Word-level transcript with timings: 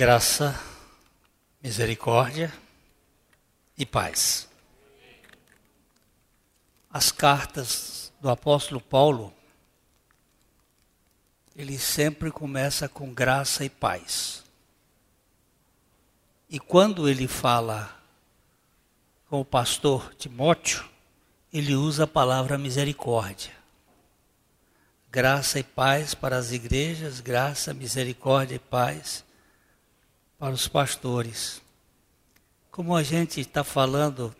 graça, 0.00 0.58
misericórdia 1.62 2.50
e 3.76 3.84
paz. 3.84 4.48
As 6.90 7.12
cartas 7.12 8.10
do 8.18 8.30
apóstolo 8.30 8.80
Paulo, 8.80 9.30
ele 11.54 11.78
sempre 11.78 12.30
começa 12.30 12.88
com 12.88 13.12
graça 13.12 13.62
e 13.62 13.68
paz. 13.68 14.42
E 16.48 16.58
quando 16.58 17.06
ele 17.06 17.28
fala 17.28 17.94
com 19.28 19.38
o 19.38 19.44
pastor 19.44 20.14
Timóteo, 20.14 20.82
ele 21.52 21.74
usa 21.74 22.04
a 22.04 22.06
palavra 22.06 22.56
misericórdia. 22.56 23.52
Graça 25.10 25.58
e 25.58 25.62
paz 25.62 26.14
para 26.14 26.38
as 26.38 26.52
igrejas, 26.52 27.20
graça, 27.20 27.74
misericórdia 27.74 28.54
e 28.54 28.58
paz 28.58 29.28
para 30.40 30.54
os 30.54 30.66
pastores. 30.66 31.60
Como 32.70 32.96
a 32.96 33.02
gente 33.02 33.42
está 33.42 33.62
falando 33.62 34.34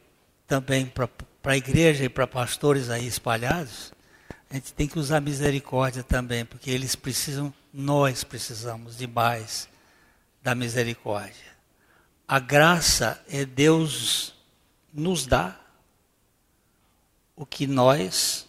também 0.46 0.86
para 0.86 1.08
a 1.44 1.56
igreja 1.58 2.04
e 2.04 2.08
para 2.08 2.26
pastores 2.26 2.88
aí 2.88 3.06
espalhados, 3.06 3.92
a 4.48 4.54
gente 4.54 4.72
tem 4.72 4.88
que 4.88 4.98
usar 4.98 5.20
misericórdia 5.20 6.02
também, 6.02 6.46
porque 6.46 6.70
eles 6.70 6.96
precisam, 6.96 7.52
nós 7.72 8.24
precisamos 8.24 8.96
demais 8.96 9.68
da 10.42 10.54
misericórdia. 10.54 11.50
A 12.26 12.38
graça 12.38 13.22
é 13.28 13.44
Deus 13.44 14.34
nos 14.94 15.26
dá 15.26 15.60
o 17.36 17.44
que 17.44 17.66
nós 17.66 18.48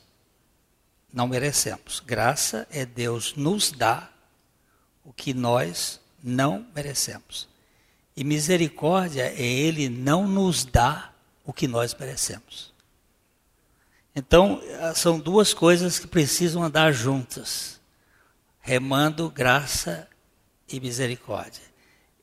não 1.11 1.27
merecemos. 1.27 1.99
Graça 1.99 2.65
é 2.71 2.85
Deus 2.85 3.35
nos 3.35 3.73
dá 3.73 4.09
o 5.03 5.11
que 5.11 5.33
nós 5.33 5.99
não 6.23 6.65
merecemos. 6.73 7.50
E 8.15 8.23
misericórdia 8.23 9.23
é 9.23 9.41
Ele 9.41 9.89
não 9.89 10.27
nos 10.27 10.65
dá 10.65 11.13
o 11.45 11.53
que 11.53 11.67
nós 11.67 11.93
merecemos. 11.93 12.71
Então, 14.15 14.61
são 14.93 15.19
duas 15.19 15.53
coisas 15.53 15.97
que 15.97 16.07
precisam 16.07 16.63
andar 16.63 16.91
juntas: 16.91 17.79
remando 18.59 19.29
graça 19.29 20.07
e 20.69 20.79
misericórdia. 20.79 21.63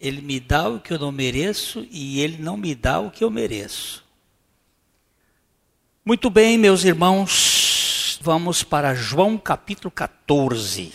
Ele 0.01 0.21
me 0.21 0.39
dá 0.39 0.69
o 0.69 0.79
que 0.79 0.93
eu 0.93 0.99
não 0.99 1.11
mereço 1.11 1.87
e 1.91 2.21
ele 2.21 2.41
não 2.41 2.57
me 2.57 2.75
dá 2.75 3.01
o 3.01 3.11
que 3.11 3.25
eu 3.25 3.31
mereço. 3.31 4.05
Muito 6.05 6.31
bem, 6.31 6.57
meus 6.57 6.85
irmãos, 6.85 8.19
vamos 8.23 8.63
para 8.63 8.95
João 8.95 9.37
capítulo 9.37 9.91
14. 9.91 10.93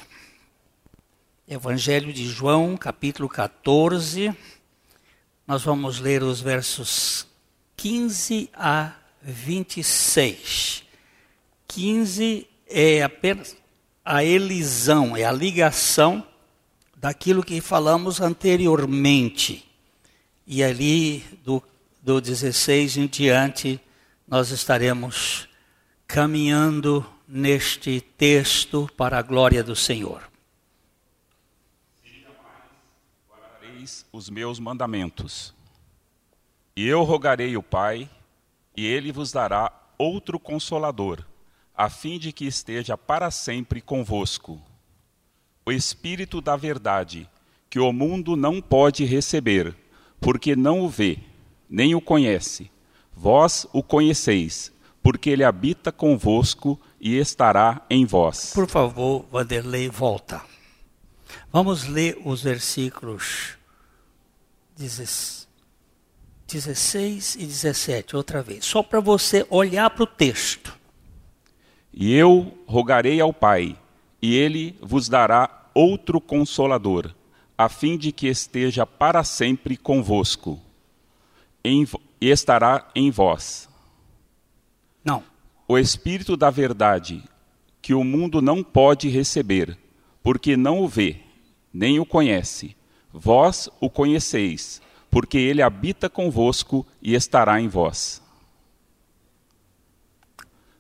Evangelho 1.46 2.14
de 2.14 2.26
João, 2.26 2.78
capítulo 2.78 3.28
14. 3.28 4.36
Nós 5.46 5.64
vamos 5.64 6.00
ler 6.00 6.24
os 6.24 6.40
versos 6.40 7.28
15 7.76 8.50
a 8.54 8.94
26. 9.22 10.84
15 11.68 12.48
é 12.68 13.04
apenas 13.04 13.56
a 14.06 14.24
elisão, 14.24 15.16
é 15.18 15.26
a 15.26 15.32
ligação 15.32 16.26
daquilo 16.96 17.44
que 17.44 17.60
falamos 17.60 18.22
anteriormente. 18.22 19.70
E 20.48 20.64
ali, 20.64 21.26
do, 21.44 21.62
do 22.02 22.22
16 22.22 22.98
em 22.98 23.08
diante, 23.08 23.80
nós 24.28 24.50
estaremos 24.50 25.48
caminhando 26.08 27.06
neste 27.28 28.00
texto 28.00 28.90
para 28.96 29.18
a 29.18 29.22
glória 29.22 29.64
do 29.64 29.76
Senhor. 29.76 30.22
guardareis 33.30 34.03
os 34.14 34.30
meus 34.30 34.60
mandamentos. 34.60 35.56
E 36.76 36.88
eu 36.88 37.02
rogarei 37.02 37.58
o 37.58 37.64
Pai, 37.64 38.08
e 38.78 38.86
ele 38.86 39.12
vos 39.12 39.32
dará 39.32 39.74
outro 39.98 40.40
consolador, 40.40 41.26
a 41.76 41.90
fim 41.90 42.20
de 42.20 42.32
que 42.32 42.46
esteja 42.46 42.96
para 42.96 43.32
sempre 43.32 43.82
convosco. 43.82 44.62
O 45.66 45.72
Espírito 45.72 46.42
da 46.42 46.56
Verdade, 46.56 47.28
que 47.72 47.80
o 47.80 47.92
mundo 47.92 48.36
não 48.36 48.62
pode 48.62 49.04
receber, 49.04 49.76
porque 50.22 50.56
não 50.56 50.82
o 50.82 50.90
vê, 50.90 51.18
nem 51.68 51.96
o 51.96 52.02
conhece. 52.02 52.70
Vós 53.16 53.66
o 53.74 53.82
conheceis, 53.82 54.72
porque 55.02 55.32
ele 55.32 55.44
habita 55.44 55.92
convosco 55.92 56.80
e 57.02 57.18
estará 57.18 57.84
em 57.90 58.06
vós. 58.06 58.54
Por 58.54 58.70
favor, 58.70 59.26
Vanderlei, 59.32 59.90
volta. 59.90 60.40
Vamos 61.52 61.88
ler 61.88 62.22
os 62.24 62.44
versículos 62.44 63.58
16 64.76 65.48
e 67.36 67.46
17, 67.46 68.16
outra 68.16 68.42
vez, 68.42 68.66
só 68.66 68.84
para 68.84 69.00
você 69.00 69.46
olhar 69.50 69.90
para 69.90 70.04
o 70.04 70.08
texto. 70.08 70.78
E 71.94 72.14
eu 72.14 72.58
rogarei 72.66 73.22
ao 73.22 73.34
Pai, 73.34 73.78
e 74.22 74.36
ele 74.36 74.78
vos 74.82 75.08
dará 75.08 75.70
outro 75.74 76.20
consolador, 76.20 77.14
a 77.58 77.70
fim 77.70 77.98
de 77.98 78.12
que 78.12 78.28
esteja 78.28 78.86
para 78.86 79.24
sempre 79.24 79.78
convosco 79.78 80.60
em, 81.64 81.88
e 82.20 82.30
estará 82.30 82.90
em 82.96 83.10
vós. 83.10 83.70
Não. 85.04 85.24
O 85.68 85.78
Espírito 85.78 86.36
da 86.36 86.50
Verdade, 86.50 87.24
que 87.82 87.94
o 87.94 88.04
mundo 88.04 88.42
não 88.42 88.64
pode 88.64 89.08
receber, 89.08 89.78
porque 90.22 90.58
não 90.58 90.82
o 90.82 90.88
vê, 90.88 91.18
nem 91.74 92.00
o 92.00 92.06
conhece. 92.06 92.76
Vós 93.14 93.70
o 93.80 93.92
conheceis, 93.92 94.82
porque 95.12 95.38
ele 95.38 95.62
habita 95.62 96.10
convosco 96.10 96.84
e 97.00 97.14
estará 97.14 97.62
em 97.62 97.68
vós. 97.68 98.20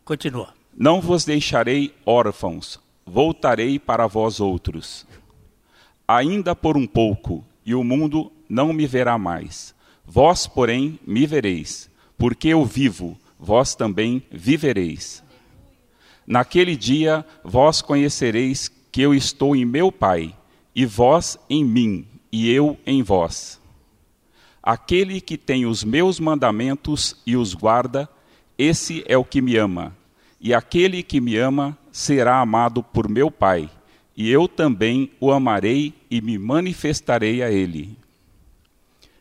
Continua. 0.03 0.51
Não 0.75 0.99
vos 0.99 1.23
deixarei 1.23 1.93
órfãos, 2.03 2.79
voltarei 3.05 3.77
para 3.77 4.07
vós 4.07 4.39
outros. 4.39 5.05
Ainda 6.07 6.55
por 6.55 6.75
um 6.75 6.88
pouco, 6.88 7.45
e 7.63 7.75
o 7.75 7.83
mundo 7.83 8.31
não 8.49 8.73
me 8.73 8.88
verá 8.88 9.17
mais. 9.19 9.75
Vós, 10.03 10.47
porém, 10.47 10.99
me 11.05 11.27
vereis, 11.27 11.89
porque 12.17 12.47
eu 12.47 12.66
vivo, 12.66 13.16
vós 13.39 13.75
também 13.75 14.23
vivereis. 14.31 15.23
Naquele 16.25 16.75
dia 16.75 17.23
vós 17.43 17.81
conhecereis 17.81 18.67
que 18.91 19.01
eu 19.01 19.13
estou 19.13 19.55
em 19.55 19.63
meu 19.63 19.91
Pai, 19.91 20.35
e 20.75 20.85
vós 20.85 21.38
em 21.47 21.63
mim, 21.63 22.07
e 22.33 22.49
eu 22.49 22.75
em 22.83 23.03
vós. 23.03 23.61
Aquele 24.61 25.21
que 25.21 25.38
tem 25.38 25.67
os 25.67 25.83
meus 25.83 26.19
mandamentos 26.19 27.16
e 27.27 27.38
os 27.38 27.53
guarda, 27.53 28.09
esse 28.57 29.03
é 29.07 29.16
o 29.16 29.23
que 29.23 29.39
me 29.39 29.55
ama. 29.55 29.95
E 30.41 30.51
aquele 30.51 31.03
que 31.03 31.22
me 31.22 31.38
ama 31.38 31.77
será 31.91 32.39
amado 32.39 32.81
por 32.81 33.07
meu 33.07 33.29
Pai, 33.29 33.69
e 34.17 34.31
eu 34.31 34.47
também 34.47 35.11
o 35.19 35.31
amarei 35.31 35.93
e 36.09 36.22
me 36.22 36.39
manifestarei 36.39 37.43
a 37.43 37.51
ele. 37.51 37.95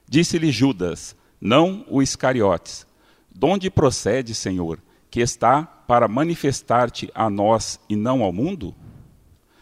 Disse-lhe 0.08 0.50
Judas, 0.50 1.14
não 1.38 1.84
o 1.88 2.00
Iscariotes: 2.00 2.86
De 3.30 3.44
onde 3.44 3.70
procede, 3.70 4.34
Senhor, 4.34 4.78
que 5.10 5.20
está 5.20 5.64
para 5.64 6.08
manifestar-te 6.08 7.10
a 7.14 7.28
nós 7.28 7.78
e 7.90 7.94
não 7.94 8.22
ao 8.22 8.32
mundo? 8.32 8.74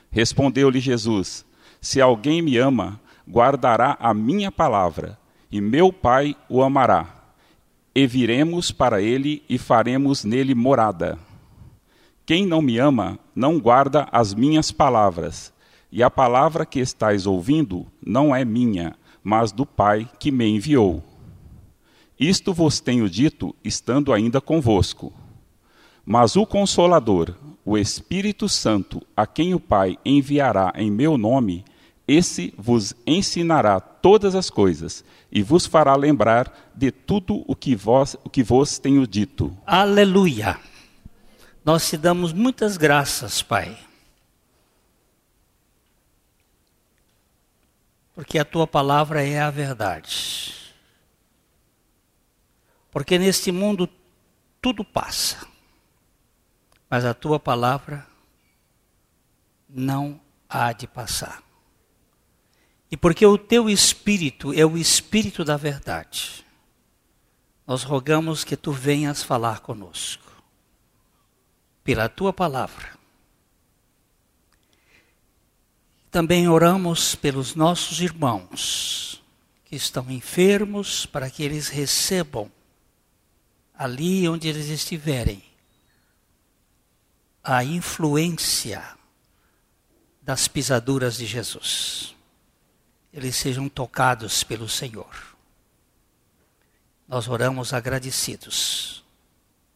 Respondeu-lhe 0.09 0.79
Jesus: 0.79 1.45
Se 1.81 2.01
alguém 2.01 2.43
me 2.43 2.57
ama, 2.57 3.01
guardará 3.31 3.97
a 4.01 4.13
minha 4.13 4.51
palavra, 4.51 5.19
e 5.51 5.61
meu 5.61 5.93
Pai 5.93 6.37
o 6.49 6.63
amará. 6.63 7.07
E 7.95 8.07
viremos 8.07 8.71
para 8.73 9.01
ele 9.01 9.43
e 9.49 9.59
faremos 9.59 10.25
nele 10.25 10.55
morada. 10.55 11.19
Quem 12.27 12.47
não 12.47 12.61
me 12.61 12.79
ama, 12.79 13.19
não 13.35 13.59
guarda 13.59 14.09
as 14.13 14.35
minhas 14.35 14.71
palavras, 14.71 15.53
e 15.91 16.03
a 16.03 16.11
palavra 16.11 16.67
que 16.67 16.79
estais 16.81 17.27
ouvindo 17.27 17.87
não 18.05 18.35
é 18.35 18.45
minha, 18.45 18.97
mas 19.23 19.53
do 19.53 19.67
Pai 19.67 20.09
que 20.19 20.31
me 20.31 20.47
enviou. 20.47 21.03
Isto 22.19 22.53
vos 22.53 22.81
tenho 22.81 23.09
dito, 23.09 23.55
estando 23.65 24.13
ainda 24.13 24.41
convosco. 24.41 25.13
Mas 26.05 26.37
o 26.37 26.45
Consolador, 26.47 27.35
o 27.65 27.79
Espírito 27.79 28.49
Santo, 28.49 29.03
a 29.17 29.27
quem 29.27 29.55
o 29.55 29.61
Pai 29.61 29.99
enviará 30.05 30.73
em 30.77 30.91
meu 30.91 31.17
nome, 31.17 31.65
esse 32.11 32.53
vos 32.59 32.93
ensinará 33.07 33.79
todas 33.79 34.35
as 34.35 34.51
coisas 34.51 35.05
e 35.31 35.45
vos 35.45 35.65
fará 35.65 35.95
lembrar 35.95 36.73
de 36.75 36.91
tudo 36.91 37.45
o 37.47 37.55
que 37.55 37.77
vos, 37.77 38.17
o 38.25 38.29
que 38.29 38.43
vos 38.43 38.79
tenho 38.79 39.07
dito. 39.07 39.57
Aleluia. 39.65 40.59
Nós 41.65 41.89
te 41.89 41.97
damos 41.97 42.33
muitas 42.33 42.77
graças, 42.77 43.43
Pai. 43.43 43.79
Porque 48.13 48.41
a 48.41 48.45
tua 48.45 48.67
palavra 48.67 49.25
é 49.25 49.41
a 49.41 49.51
verdade. 49.51 50.53
Porque 52.91 53.21
neste 53.21 53.53
mundo 53.53 53.89
tudo 54.61 54.85
passa, 54.85 55.47
mas 56.89 57.05
a 57.05 57.15
tua 57.15 57.39
palavra 57.39 58.05
não 59.69 60.21
há 60.49 60.73
de 60.73 60.89
passar. 60.89 61.50
E 62.91 62.97
porque 62.97 63.25
o 63.25 63.39
teu 63.39 63.71
espírito 63.71 64.53
é 64.53 64.67
o 64.67 64.77
espírito 64.77 65.45
da 65.45 65.57
verdade, 65.57 66.45
nós 67.67 67.85
rogamos 67.85 68.43
que 68.43 68.57
tu 68.57 68.73
venhas 68.73 69.23
falar 69.23 69.61
conosco, 69.61 70.43
pela 71.85 72.09
tua 72.09 72.33
palavra. 72.33 72.99
Também 76.11 76.49
oramos 76.49 77.15
pelos 77.15 77.55
nossos 77.55 78.01
irmãos 78.01 79.23
que 79.65 79.77
estão 79.77 80.11
enfermos, 80.11 81.07
para 81.07 81.31
que 81.31 81.45
eles 81.45 81.69
recebam, 81.69 82.51
ali 83.73 84.29
onde 84.29 84.49
eles 84.49 84.67
estiverem, 84.67 85.41
a 87.45 87.63
influência 87.63 88.83
das 90.21 90.49
pisaduras 90.49 91.17
de 91.17 91.25
Jesus. 91.25 92.17
Eles 93.13 93.37
sejam 93.37 93.69
tocados 93.69 94.45
pelo 94.45 94.69
Senhor. 94.69 95.37
Nós 97.09 97.29
oramos 97.29 97.73
agradecidos, 97.73 99.05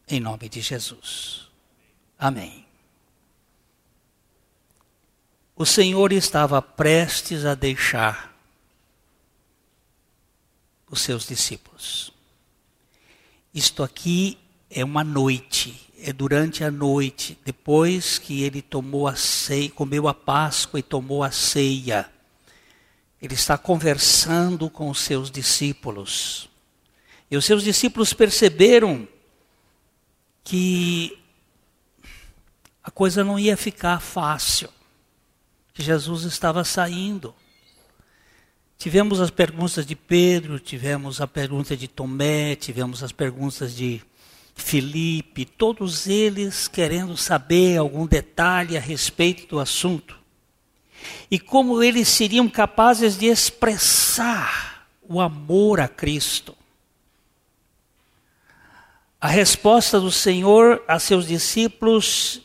em 0.07 0.19
nome 0.19 0.47
de 0.47 0.61
Jesus. 0.61 1.49
Amém. 2.17 2.65
O 5.55 5.65
Senhor 5.65 6.11
estava 6.13 6.61
prestes 6.61 7.45
a 7.45 7.55
deixar 7.55 8.33
os 10.89 11.01
seus 11.01 11.27
discípulos. 11.27 12.13
Isto 13.53 13.83
aqui 13.83 14.37
é 14.69 14.83
uma 14.83 15.03
noite 15.03 15.85
é 16.07 16.13
durante 16.13 16.63
a 16.63 16.69
noite, 16.69 17.35
depois 17.43 18.19
que 18.19 18.43
ele 18.43 18.61
tomou 18.61 19.07
a 19.07 19.15
ceia, 19.15 19.71
comeu 19.71 20.07
a 20.07 20.13
Páscoa 20.13 20.79
e 20.79 20.83
tomou 20.83 21.23
a 21.23 21.31
ceia. 21.31 22.07
Ele 23.21 23.33
está 23.33 23.57
conversando 23.57 24.69
com 24.69 24.89
os 24.89 24.99
seus 24.99 25.31
discípulos. 25.31 26.49
E 27.29 27.37
os 27.37 27.45
seus 27.45 27.63
discípulos 27.63 28.13
perceberam 28.13 29.07
que 30.43 31.17
a 32.83 32.91
coisa 32.91 33.23
não 33.23 33.39
ia 33.39 33.57
ficar 33.57 33.99
fácil, 33.99 34.69
que 35.73 35.81
Jesus 35.81 36.23
estava 36.23 36.63
saindo. 36.63 37.33
Tivemos 38.77 39.19
as 39.19 39.31
perguntas 39.31 39.85
de 39.85 39.95
Pedro, 39.95 40.59
tivemos 40.59 41.19
a 41.19 41.27
pergunta 41.27 41.75
de 41.75 41.87
Tomé, 41.87 42.55
tivemos 42.55 43.01
as 43.03 43.11
perguntas 43.11 43.75
de 43.75 44.01
Felipe, 44.53 45.45
todos 45.45 46.07
eles 46.07 46.67
querendo 46.67 47.17
saber 47.17 47.77
algum 47.77 48.05
detalhe 48.05 48.77
a 48.77 48.79
respeito 48.79 49.47
do 49.47 49.59
assunto. 49.59 50.17
E 51.29 51.39
como 51.39 51.81
eles 51.81 52.07
seriam 52.07 52.49
capazes 52.49 53.17
de 53.17 53.25
expressar 53.25 54.87
o 55.07 55.19
amor 55.19 55.79
a 55.79 55.87
Cristo. 55.87 56.55
A 59.19 59.27
resposta 59.27 59.99
do 59.99 60.11
Senhor 60.11 60.83
a 60.87 60.99
seus 60.99 61.27
discípulos 61.27 62.41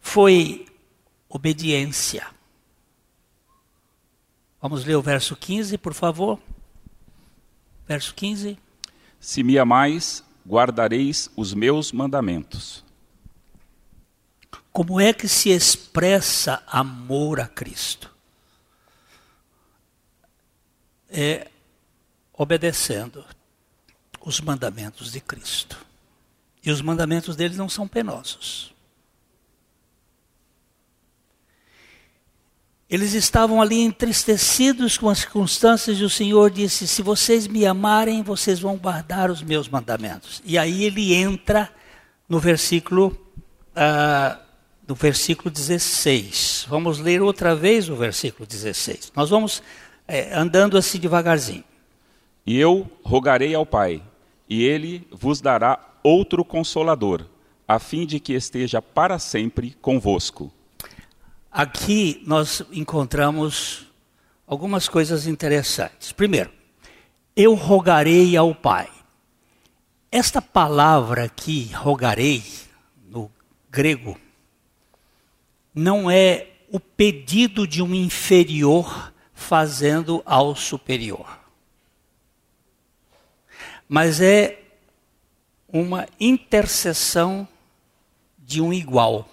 foi 0.00 0.66
obediência. 1.28 2.26
Vamos 4.60 4.84
ler 4.84 4.96
o 4.96 5.02
verso 5.02 5.36
15, 5.36 5.78
por 5.78 5.94
favor. 5.94 6.38
Verso 7.86 8.14
15. 8.14 8.58
Se 9.20 9.42
me 9.42 9.58
amais, 9.58 10.24
guardareis 10.46 11.30
os 11.36 11.54
meus 11.54 11.92
mandamentos. 11.92 12.83
Como 14.74 15.00
é 15.00 15.12
que 15.12 15.28
se 15.28 15.50
expressa 15.50 16.60
amor 16.66 17.38
a 17.38 17.46
Cristo? 17.46 18.10
É 21.08 21.46
obedecendo 22.32 23.24
os 24.20 24.40
mandamentos 24.40 25.12
de 25.12 25.20
Cristo. 25.20 25.78
E 26.60 26.72
os 26.72 26.82
mandamentos 26.82 27.36
dele 27.36 27.54
não 27.54 27.68
são 27.68 27.86
penosos. 27.86 28.74
Eles 32.90 33.12
estavam 33.12 33.62
ali 33.62 33.78
entristecidos 33.80 34.98
com 34.98 35.08
as 35.08 35.18
circunstâncias 35.18 35.98
e 35.98 36.02
o 36.02 36.10
Senhor 36.10 36.50
disse: 36.50 36.88
Se 36.88 37.00
vocês 37.00 37.46
me 37.46 37.64
amarem, 37.64 38.24
vocês 38.24 38.58
vão 38.58 38.76
guardar 38.76 39.30
os 39.30 39.40
meus 39.40 39.68
mandamentos. 39.68 40.42
E 40.44 40.58
aí 40.58 40.82
ele 40.82 41.14
entra 41.14 41.72
no 42.28 42.40
versículo, 42.40 43.16
uh, 43.76 44.43
no 44.86 44.94
versículo 44.94 45.50
16. 45.50 46.66
Vamos 46.68 46.98
ler 46.98 47.22
outra 47.22 47.54
vez 47.54 47.88
o 47.88 47.96
versículo 47.96 48.46
16. 48.46 49.12
Nós 49.14 49.30
vamos 49.30 49.62
é, 50.06 50.34
andando 50.34 50.76
assim 50.76 50.98
devagarzinho. 50.98 51.64
E 52.46 52.58
eu 52.58 52.90
rogarei 53.02 53.54
ao 53.54 53.64
Pai, 53.64 54.02
e 54.48 54.62
ele 54.62 55.06
vos 55.10 55.40
dará 55.40 55.78
outro 56.02 56.44
consolador, 56.44 57.24
a 57.66 57.78
fim 57.78 58.04
de 58.04 58.20
que 58.20 58.34
esteja 58.34 58.82
para 58.82 59.18
sempre 59.18 59.74
convosco 59.80 60.52
Aqui 61.54 62.20
nós 62.26 62.64
encontramos 62.72 63.86
algumas 64.44 64.88
coisas 64.88 65.24
interessantes. 65.28 66.10
Primeiro, 66.10 66.50
eu 67.36 67.54
rogarei 67.54 68.36
ao 68.36 68.52
Pai. 68.52 68.88
Esta 70.10 70.42
palavra 70.42 71.22
aqui, 71.22 71.70
rogarei, 71.72 72.42
no 73.08 73.30
grego, 73.70 74.18
não 75.74 76.10
é 76.10 76.48
o 76.70 76.78
pedido 76.78 77.66
de 77.66 77.82
um 77.82 77.94
inferior 77.94 79.12
fazendo 79.32 80.22
ao 80.24 80.54
superior. 80.54 81.38
Mas 83.88 84.20
é 84.20 84.60
uma 85.68 86.06
intercessão 86.18 87.46
de 88.38 88.60
um 88.60 88.72
igual. 88.72 89.28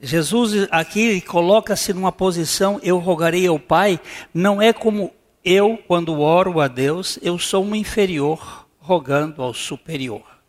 Jesus 0.00 0.66
aqui 0.70 1.20
coloca-se 1.20 1.92
numa 1.92 2.10
posição, 2.10 2.80
eu 2.82 2.98
rogarei 2.98 3.46
ao 3.46 3.58
Pai, 3.58 4.00
não 4.32 4.60
é 4.60 4.72
como 4.72 5.12
eu, 5.44 5.78
quando 5.86 6.20
oro 6.20 6.60
a 6.60 6.68
Deus, 6.68 7.18
eu 7.22 7.38
sou 7.38 7.64
um 7.64 7.74
inferior 7.74 8.66
rogando 8.78 9.42
ao 9.42 9.52
superior. 9.52 10.39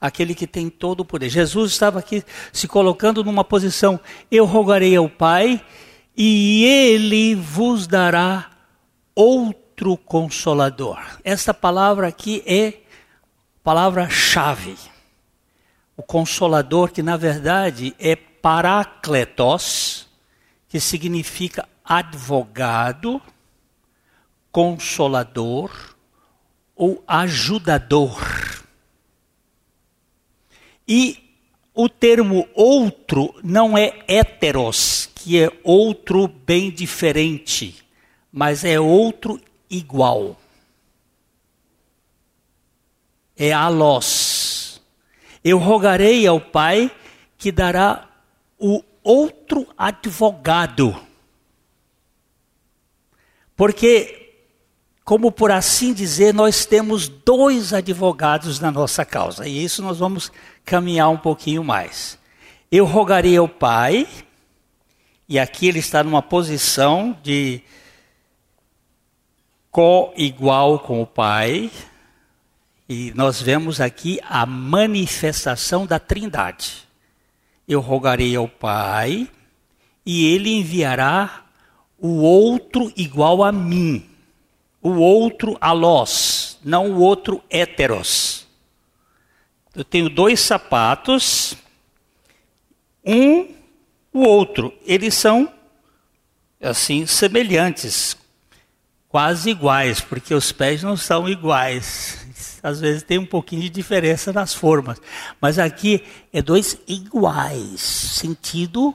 Aquele 0.00 0.34
que 0.34 0.46
tem 0.46 0.68
todo 0.68 1.00
o 1.00 1.04
poder. 1.04 1.28
Jesus 1.28 1.72
estava 1.72 1.98
aqui 1.98 2.22
se 2.52 2.68
colocando 2.68 3.24
numa 3.24 3.42
posição, 3.42 3.98
eu 4.30 4.44
rogarei 4.44 4.94
ao 4.94 5.08
Pai 5.08 5.64
e 6.16 6.64
ele 6.64 7.34
vos 7.34 7.86
dará 7.86 8.50
outro 9.14 9.96
consolador. 9.96 10.98
Esta 11.24 11.52
palavra 11.52 12.08
aqui 12.08 12.42
é 12.46 12.74
palavra-chave. 13.62 14.76
O 15.96 16.02
consolador, 16.02 16.90
que 16.92 17.02
na 17.02 17.16
verdade 17.16 17.94
é 17.98 18.14
Parakletos, 18.16 20.06
que 20.68 20.78
significa 20.78 21.68
advogado, 21.84 23.20
consolador 24.52 25.70
ou 26.76 27.02
ajudador. 27.06 28.18
E 30.88 31.26
o 31.74 31.88
termo 31.88 32.48
outro 32.54 33.34
não 33.42 33.76
é 33.76 33.98
heteros, 34.08 35.10
que 35.14 35.38
é 35.38 35.50
outro 35.62 36.28
bem 36.28 36.70
diferente, 36.70 37.84
mas 38.32 38.64
é 38.64 38.80
outro 38.80 39.40
igual. 39.68 40.40
É 43.36 43.52
alós. 43.52 44.80
Eu 45.44 45.58
rogarei 45.58 46.26
ao 46.26 46.40
Pai 46.40 46.90
que 47.36 47.52
dará 47.52 48.08
o 48.58 48.82
outro 49.02 49.66
advogado. 49.76 50.98
Porque, 53.54 54.25
como 55.06 55.30
por 55.30 55.52
assim 55.52 55.94
dizer, 55.94 56.34
nós 56.34 56.66
temos 56.66 57.06
dois 57.06 57.72
advogados 57.72 58.58
na 58.58 58.72
nossa 58.72 59.04
causa, 59.04 59.46
e 59.46 59.62
isso 59.62 59.80
nós 59.80 60.00
vamos 60.00 60.32
caminhar 60.64 61.08
um 61.10 61.16
pouquinho 61.16 61.62
mais. 61.62 62.18
Eu 62.72 62.84
rogarei 62.84 63.36
ao 63.36 63.48
Pai, 63.48 64.08
e 65.28 65.38
aqui 65.38 65.68
ele 65.68 65.78
está 65.78 66.02
numa 66.02 66.20
posição 66.20 67.16
de 67.22 67.62
co-igual 69.70 70.80
com 70.80 71.00
o 71.00 71.06
Pai, 71.06 71.70
e 72.88 73.12
nós 73.14 73.40
vemos 73.40 73.80
aqui 73.80 74.18
a 74.28 74.44
manifestação 74.44 75.86
da 75.86 76.00
Trindade. 76.00 76.84
Eu 77.68 77.80
rogarei 77.80 78.34
ao 78.34 78.48
Pai, 78.48 79.30
e 80.04 80.34
ele 80.34 80.52
enviará 80.52 81.44
o 81.96 82.22
outro 82.22 82.92
igual 82.96 83.44
a 83.44 83.52
mim, 83.52 84.15
o 84.86 84.98
outro 84.98 85.56
alós, 85.60 86.58
não 86.64 86.92
o 86.92 87.00
outro 87.00 87.42
héteros. 87.50 88.46
Eu 89.74 89.84
tenho 89.84 90.08
dois 90.08 90.40
sapatos, 90.40 91.56
um 93.04 93.54
o 94.12 94.20
outro. 94.20 94.72
Eles 94.86 95.14
são 95.14 95.52
assim 96.60 97.04
semelhantes, 97.04 98.16
quase 99.08 99.50
iguais, 99.50 100.00
porque 100.00 100.32
os 100.32 100.52
pés 100.52 100.82
não 100.82 100.96
são 100.96 101.28
iguais. 101.28 102.24
Às 102.62 102.80
vezes 102.80 103.02
tem 103.02 103.18
um 103.18 103.26
pouquinho 103.26 103.62
de 103.62 103.68
diferença 103.68 104.32
nas 104.32 104.54
formas, 104.54 105.00
mas 105.40 105.58
aqui 105.58 106.02
é 106.32 106.40
dois 106.40 106.78
iguais, 106.86 107.80
sentido 107.80 108.94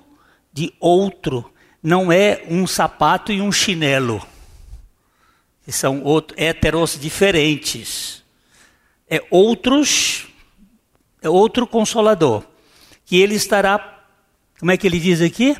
de 0.54 0.74
outro. 0.80 1.52
Não 1.84 2.12
é 2.12 2.44
um 2.50 2.66
sapato 2.66 3.32
e 3.32 3.42
um 3.42 3.52
chinelo. 3.52 4.22
São 5.72 6.04
outros, 6.04 6.40
heteros 6.42 7.00
diferentes. 7.00 8.24
É 9.10 9.24
outros, 9.30 10.28
é 11.22 11.30
outro 11.30 11.68
consolador. 11.68 12.44
Que 13.06 13.20
ele 13.20 13.36
estará, 13.36 14.06
como 14.60 14.72
é 14.72 14.78
que 14.78 14.88
ele 14.88 15.00
diz 15.00 15.22
aqui? 15.22 15.56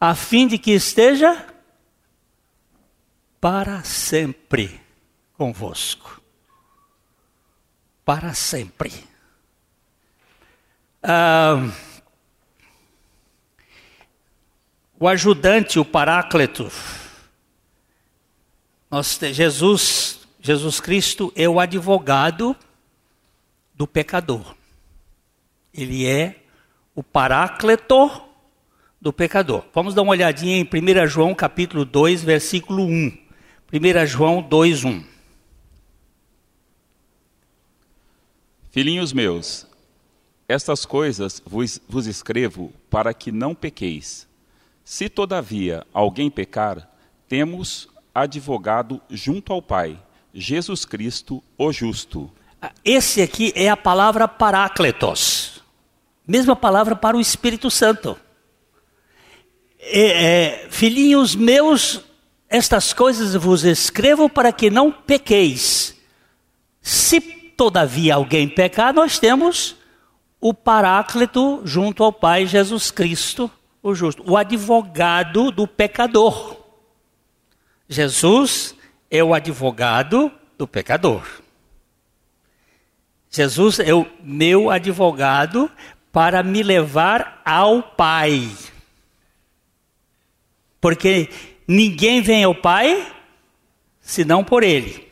A 0.00 0.14
fim 0.14 0.46
de 0.46 0.58
que 0.58 0.72
esteja 0.72 1.46
para 3.40 3.82
sempre 3.82 4.80
convosco. 5.32 6.20
Para 8.04 8.34
sempre. 8.34 8.92
Ah, 11.02 11.70
o 14.98 15.08
ajudante, 15.08 15.78
o 15.78 15.84
paráclito, 15.84 16.70
nós, 18.90 19.18
Jesus, 19.32 20.20
Jesus 20.40 20.80
Cristo 20.80 21.32
é 21.36 21.48
o 21.48 21.60
advogado 21.60 22.56
do 23.74 23.86
pecador. 23.86 24.56
Ele 25.72 26.06
é 26.06 26.42
o 26.94 27.02
paráclito 27.02 28.10
do 29.00 29.12
pecador. 29.12 29.64
Vamos 29.72 29.94
dar 29.94 30.02
uma 30.02 30.10
olhadinha 30.10 30.56
em 30.56 30.64
1 30.64 31.06
João 31.06 31.34
capítulo 31.34 31.84
2, 31.84 32.24
versículo 32.24 32.84
1. 32.84 33.18
1 33.72 34.06
João 34.06 34.42
2, 34.42 34.84
1. 34.84 35.04
Filhinhos 38.70 39.12
meus, 39.12 39.66
estas 40.48 40.84
coisas 40.84 41.40
vos, 41.46 41.80
vos 41.88 42.06
escrevo 42.06 42.72
para 42.90 43.14
que 43.14 43.30
não 43.30 43.54
pequeis. 43.54 44.28
Se 44.84 45.08
todavia 45.08 45.86
alguém 45.92 46.28
pecar, 46.28 46.88
temos 47.28 47.88
advogado 48.22 49.00
junto 49.10 49.52
ao 49.52 49.60
Pai, 49.60 50.00
Jesus 50.32 50.84
Cristo, 50.84 51.42
o 51.58 51.72
justo. 51.72 52.30
Esse 52.84 53.22
aqui 53.22 53.52
é 53.56 53.68
a 53.68 53.76
palavra 53.76 54.28
parácletos, 54.28 55.62
mesma 56.26 56.54
palavra 56.54 56.94
para 56.94 57.16
o 57.16 57.20
Espírito 57.20 57.70
Santo. 57.70 58.18
É, 59.80 60.24
é, 60.24 60.68
filhinhos 60.70 61.34
meus, 61.34 62.00
estas 62.48 62.92
coisas 62.92 63.34
vos 63.34 63.64
escrevo 63.64 64.28
para 64.28 64.52
que 64.52 64.70
não 64.70 64.92
pequeis. 64.92 65.96
Se 66.82 67.20
todavia 67.20 68.14
alguém 68.14 68.48
pecar, 68.48 68.92
nós 68.92 69.18
temos 69.18 69.76
o 70.40 70.54
Paráclito 70.54 71.60
junto 71.64 72.02
ao 72.02 72.12
Pai 72.12 72.46
Jesus 72.46 72.90
Cristo, 72.90 73.50
o 73.82 73.94
justo, 73.94 74.22
o 74.26 74.36
advogado 74.36 75.50
do 75.50 75.66
pecador. 75.66 76.59
Jesus 77.92 78.76
é 79.10 79.22
o 79.24 79.34
advogado 79.34 80.30
do 80.56 80.64
pecador. 80.64 81.26
Jesus 83.28 83.80
é 83.80 83.92
o 83.92 84.06
meu 84.22 84.70
advogado 84.70 85.68
para 86.12 86.40
me 86.40 86.62
levar 86.62 87.42
ao 87.44 87.82
Pai. 87.82 88.48
Porque 90.80 91.28
ninguém 91.66 92.22
vem 92.22 92.44
ao 92.44 92.54
Pai 92.54 93.12
senão 94.00 94.44
por 94.44 94.62
Ele. 94.62 95.08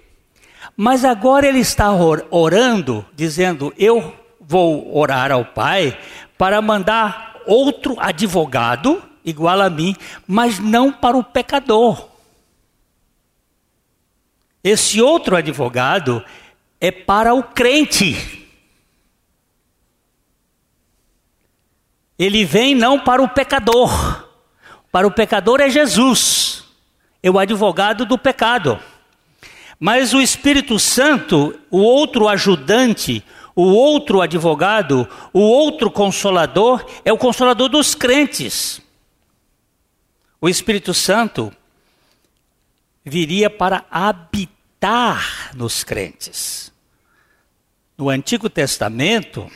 Mas 0.76 1.04
agora 1.04 1.48
ele 1.48 1.58
está 1.58 1.90
orando, 2.30 3.04
dizendo: 3.12 3.74
Eu 3.76 4.14
vou 4.40 4.96
orar 4.96 5.32
ao 5.32 5.44
Pai 5.44 5.98
para 6.38 6.62
mandar 6.62 7.42
outro 7.44 7.96
advogado 7.98 9.02
igual 9.24 9.60
a 9.60 9.68
mim, 9.68 9.96
mas 10.28 10.60
não 10.60 10.92
para 10.92 11.16
o 11.16 11.24
pecador. 11.24 12.17
Esse 14.68 15.00
outro 15.00 15.34
advogado 15.34 16.22
é 16.78 16.90
para 16.90 17.32
o 17.32 17.42
crente. 17.42 18.46
Ele 22.18 22.44
vem 22.44 22.74
não 22.74 23.00
para 23.00 23.22
o 23.22 23.30
pecador. 23.30 24.28
Para 24.92 25.06
o 25.06 25.10
pecador 25.10 25.62
é 25.62 25.70
Jesus, 25.70 26.64
é 27.22 27.30
o 27.30 27.38
advogado 27.38 28.04
do 28.04 28.18
pecado. 28.18 28.78
Mas 29.80 30.12
o 30.12 30.20
Espírito 30.20 30.78
Santo, 30.78 31.58
o 31.70 31.78
outro 31.78 32.28
ajudante, 32.28 33.24
o 33.56 33.62
outro 33.62 34.20
advogado, 34.20 35.08
o 35.32 35.40
outro 35.40 35.90
consolador, 35.90 36.84
é 37.06 37.12
o 37.12 37.16
consolador 37.16 37.70
dos 37.70 37.94
crentes. 37.94 38.82
O 40.38 40.46
Espírito 40.46 40.92
Santo 40.92 41.50
viria 43.02 43.48
para 43.48 43.86
habitar 43.90 44.57
nos 45.54 45.82
crentes. 45.82 46.72
No 47.96 48.08
Antigo 48.08 48.48
Testamento, 48.48 49.50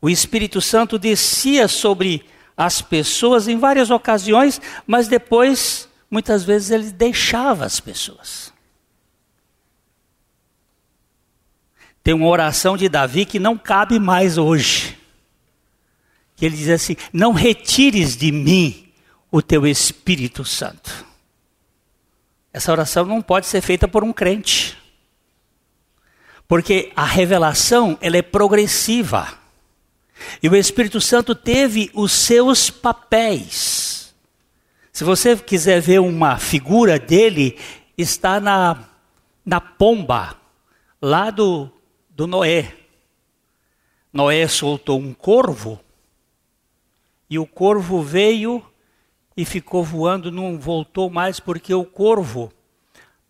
o 0.00 0.10
Espírito 0.10 0.60
Santo 0.60 0.98
descia 0.98 1.68
sobre 1.68 2.24
as 2.56 2.82
pessoas 2.82 3.46
em 3.48 3.56
várias 3.58 3.90
ocasiões, 3.90 4.60
mas 4.86 5.08
depois, 5.08 5.88
muitas 6.10 6.44
vezes, 6.44 6.70
ele 6.70 6.90
deixava 6.90 7.64
as 7.64 7.78
pessoas. 7.78 8.52
Tem 12.02 12.12
uma 12.12 12.26
oração 12.26 12.76
de 12.76 12.88
Davi 12.88 13.24
que 13.24 13.38
não 13.38 13.56
cabe 13.56 14.00
mais 14.00 14.36
hoje. 14.36 14.98
Que 16.34 16.46
ele 16.46 16.56
diz 16.56 16.68
assim: 16.68 16.96
Não 17.12 17.32
retires 17.32 18.16
de 18.16 18.32
mim 18.32 18.92
o 19.30 19.40
teu 19.40 19.66
Espírito 19.66 20.44
Santo. 20.44 21.11
Essa 22.52 22.72
oração 22.72 23.04
não 23.04 23.22
pode 23.22 23.46
ser 23.46 23.60
feita 23.60 23.88
por 23.88 24.04
um 24.04 24.12
crente. 24.12 24.76
Porque 26.46 26.92
a 26.94 27.04
revelação, 27.04 27.96
ela 28.00 28.16
é 28.16 28.22
progressiva. 28.22 29.38
E 30.42 30.48
o 30.48 30.54
Espírito 30.54 31.00
Santo 31.00 31.34
teve 31.34 31.90
os 31.94 32.12
seus 32.12 32.70
papéis. 32.70 34.14
Se 34.92 35.04
você 35.04 35.36
quiser 35.36 35.80
ver 35.80 36.00
uma 36.00 36.36
figura 36.38 36.98
dele, 36.98 37.58
está 37.96 38.38
na, 38.38 38.84
na 39.44 39.60
pomba, 39.60 40.36
lá 41.00 41.30
do 41.30 41.72
do 42.14 42.26
Noé. 42.26 42.76
Noé 44.12 44.46
soltou 44.46 45.00
um 45.00 45.14
corvo 45.14 45.80
e 47.28 47.38
o 47.38 47.46
corvo 47.46 48.02
veio 48.02 48.62
e 49.36 49.44
ficou 49.44 49.82
voando, 49.82 50.30
não 50.30 50.58
voltou 50.58 51.08
mais 51.10 51.40
porque 51.40 51.72
o 51.72 51.84
corvo 51.84 52.52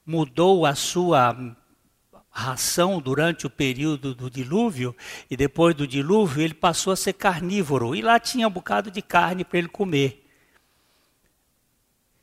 mudou 0.05 0.67
a 0.67 0.75
sua 0.75 1.57
ração 2.31 2.99
durante 2.99 3.47
o 3.47 3.51
período 3.51 4.15
do 4.15 4.31
dilúvio 4.31 4.97
e 5.31 5.37
depois 5.37 5.75
do 5.75 5.87
dilúvio 5.87 6.43
ele 6.43 6.55
passou 6.55 6.93
a 6.93 6.97
ser 6.97 7.13
carnívoro 7.13 7.95
e 7.95 8.01
lá 8.01 8.19
tinha 8.19 8.49
um 8.49 8.51
bocado 8.51 8.91
de 8.91 9.03
carne 9.03 9.45
para 9.45 9.59
ele 9.59 9.69
comer. 9.69 10.19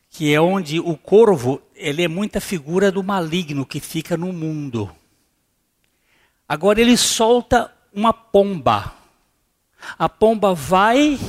Que 0.09 0.33
é 0.33 0.41
onde 0.41 0.79
o 0.79 0.97
corvo, 0.97 1.61
ele 1.75 2.03
é 2.03 2.07
muita 2.07 2.41
figura 2.41 2.91
do 2.91 3.03
maligno 3.03 3.65
que 3.65 3.79
fica 3.79 4.17
no 4.17 4.33
mundo. 4.33 4.89
Agora 6.47 6.81
ele 6.81 6.97
solta 6.97 7.71
uma 7.93 8.11
pomba. 8.11 8.95
A 9.97 10.09
pomba 10.09 10.53
vai 10.55 11.19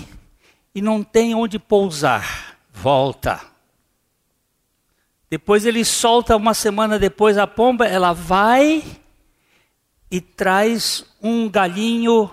e 0.74 0.80
não 0.80 1.02
tem 1.02 1.34
onde 1.34 1.58
pousar. 1.58 2.56
Volta. 2.72 3.40
Depois 5.28 5.66
ele 5.66 5.84
solta 5.84 6.36
uma 6.36 6.54
semana 6.54 6.98
depois 6.98 7.38
a 7.38 7.46
pomba, 7.46 7.86
ela 7.86 8.12
vai 8.12 8.82
e 10.10 10.20
traz 10.20 11.04
um 11.22 11.48
galinho 11.48 12.30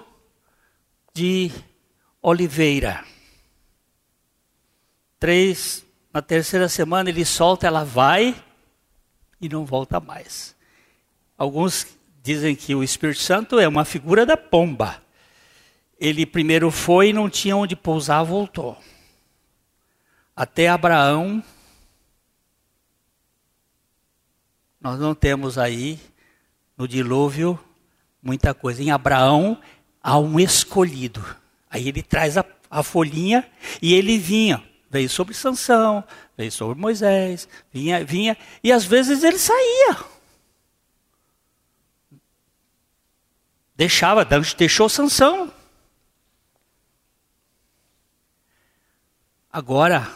de 1.13 1.51
oliveira. 2.21 3.03
Três, 5.19 5.85
na 6.13 6.21
terceira 6.21 6.69
semana 6.69 7.09
ele 7.09 7.25
solta, 7.25 7.67
ela 7.67 7.83
vai 7.83 8.35
e 9.39 9.47
não 9.47 9.65
volta 9.65 9.99
mais. 9.99 10.55
Alguns 11.37 11.97
Dizem 12.27 12.57
que 12.57 12.75
o 12.75 12.83
Espírito 12.83 13.21
Santo 13.21 13.57
é 13.57 13.65
uma 13.65 13.85
figura 13.85 14.25
da 14.25 14.35
pomba. 14.35 15.01
Ele 15.99 16.25
primeiro 16.25 16.69
foi 16.69 17.09
e 17.09 17.13
não 17.13 17.29
tinha 17.29 17.55
onde 17.55 17.75
pousar, 17.75 18.23
voltou. 18.23 18.77
Até 20.35 20.67
Abraão, 20.67 21.43
nós 24.79 24.99
não 24.99 25.15
temos 25.15 25.57
aí 25.57 25.99
no 26.77 26.87
dilúvio 26.87 27.59
muita 28.21 28.53
coisa. 28.53 28.83
Em 28.83 28.91
Abraão 28.91 29.59
há 30.01 30.17
um 30.19 30.39
escolhido. 30.39 31.25
Aí 31.69 31.87
ele 31.87 32.03
traz 32.03 32.37
a, 32.37 32.45
a 32.69 32.83
folhinha, 32.83 33.49
e 33.81 33.93
ele 33.93 34.17
vinha. 34.17 34.63
Veio 34.89 35.09
sobre 35.09 35.33
Sansão, 35.33 36.03
veio 36.37 36.51
sobre 36.51 36.79
Moisés, 36.79 37.49
vinha, 37.73 38.05
vinha, 38.05 38.37
e 38.63 38.71
às 38.71 38.85
vezes 38.85 39.23
ele 39.23 39.37
saía. 39.37 39.97
Deixava, 43.75 44.25
deixou 44.57 44.87
Sansão. 44.87 45.51
Agora, 49.57 50.07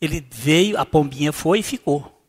ele 0.00 0.24
veio, 0.30 0.78
a 0.78 0.86
pombinha 0.86 1.32
foi 1.32 1.58
e 1.58 1.62
ficou. 1.64 2.24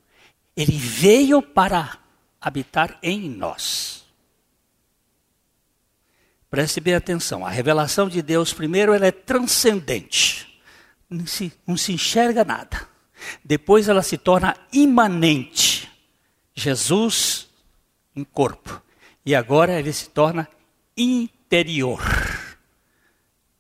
Ele 0.57 0.75
veio 0.75 1.39
para 1.39 1.99
habitar 2.41 2.97
em 3.03 3.29
nós. 3.29 4.03
Preste 6.49 6.81
bem 6.81 6.95
atenção, 6.95 7.45
a 7.45 7.51
revelação 7.51 8.09
de 8.09 8.23
Deus, 8.23 8.51
primeiro, 8.51 8.91
ela 8.91 9.05
é 9.05 9.11
transcendente. 9.11 10.59
Não 11.07 11.27
se, 11.27 11.53
não 11.67 11.77
se 11.77 11.93
enxerga 11.93 12.43
nada. 12.43 12.89
Depois 13.43 13.87
ela 13.87 14.01
se 14.01 14.17
torna 14.17 14.57
imanente. 14.73 15.91
Jesus 16.55 17.47
em 18.15 18.23
corpo. 18.23 18.81
E 19.23 19.35
agora 19.35 19.77
ele 19.77 19.93
se 19.93 20.09
torna 20.09 20.49
interior. 20.97 22.01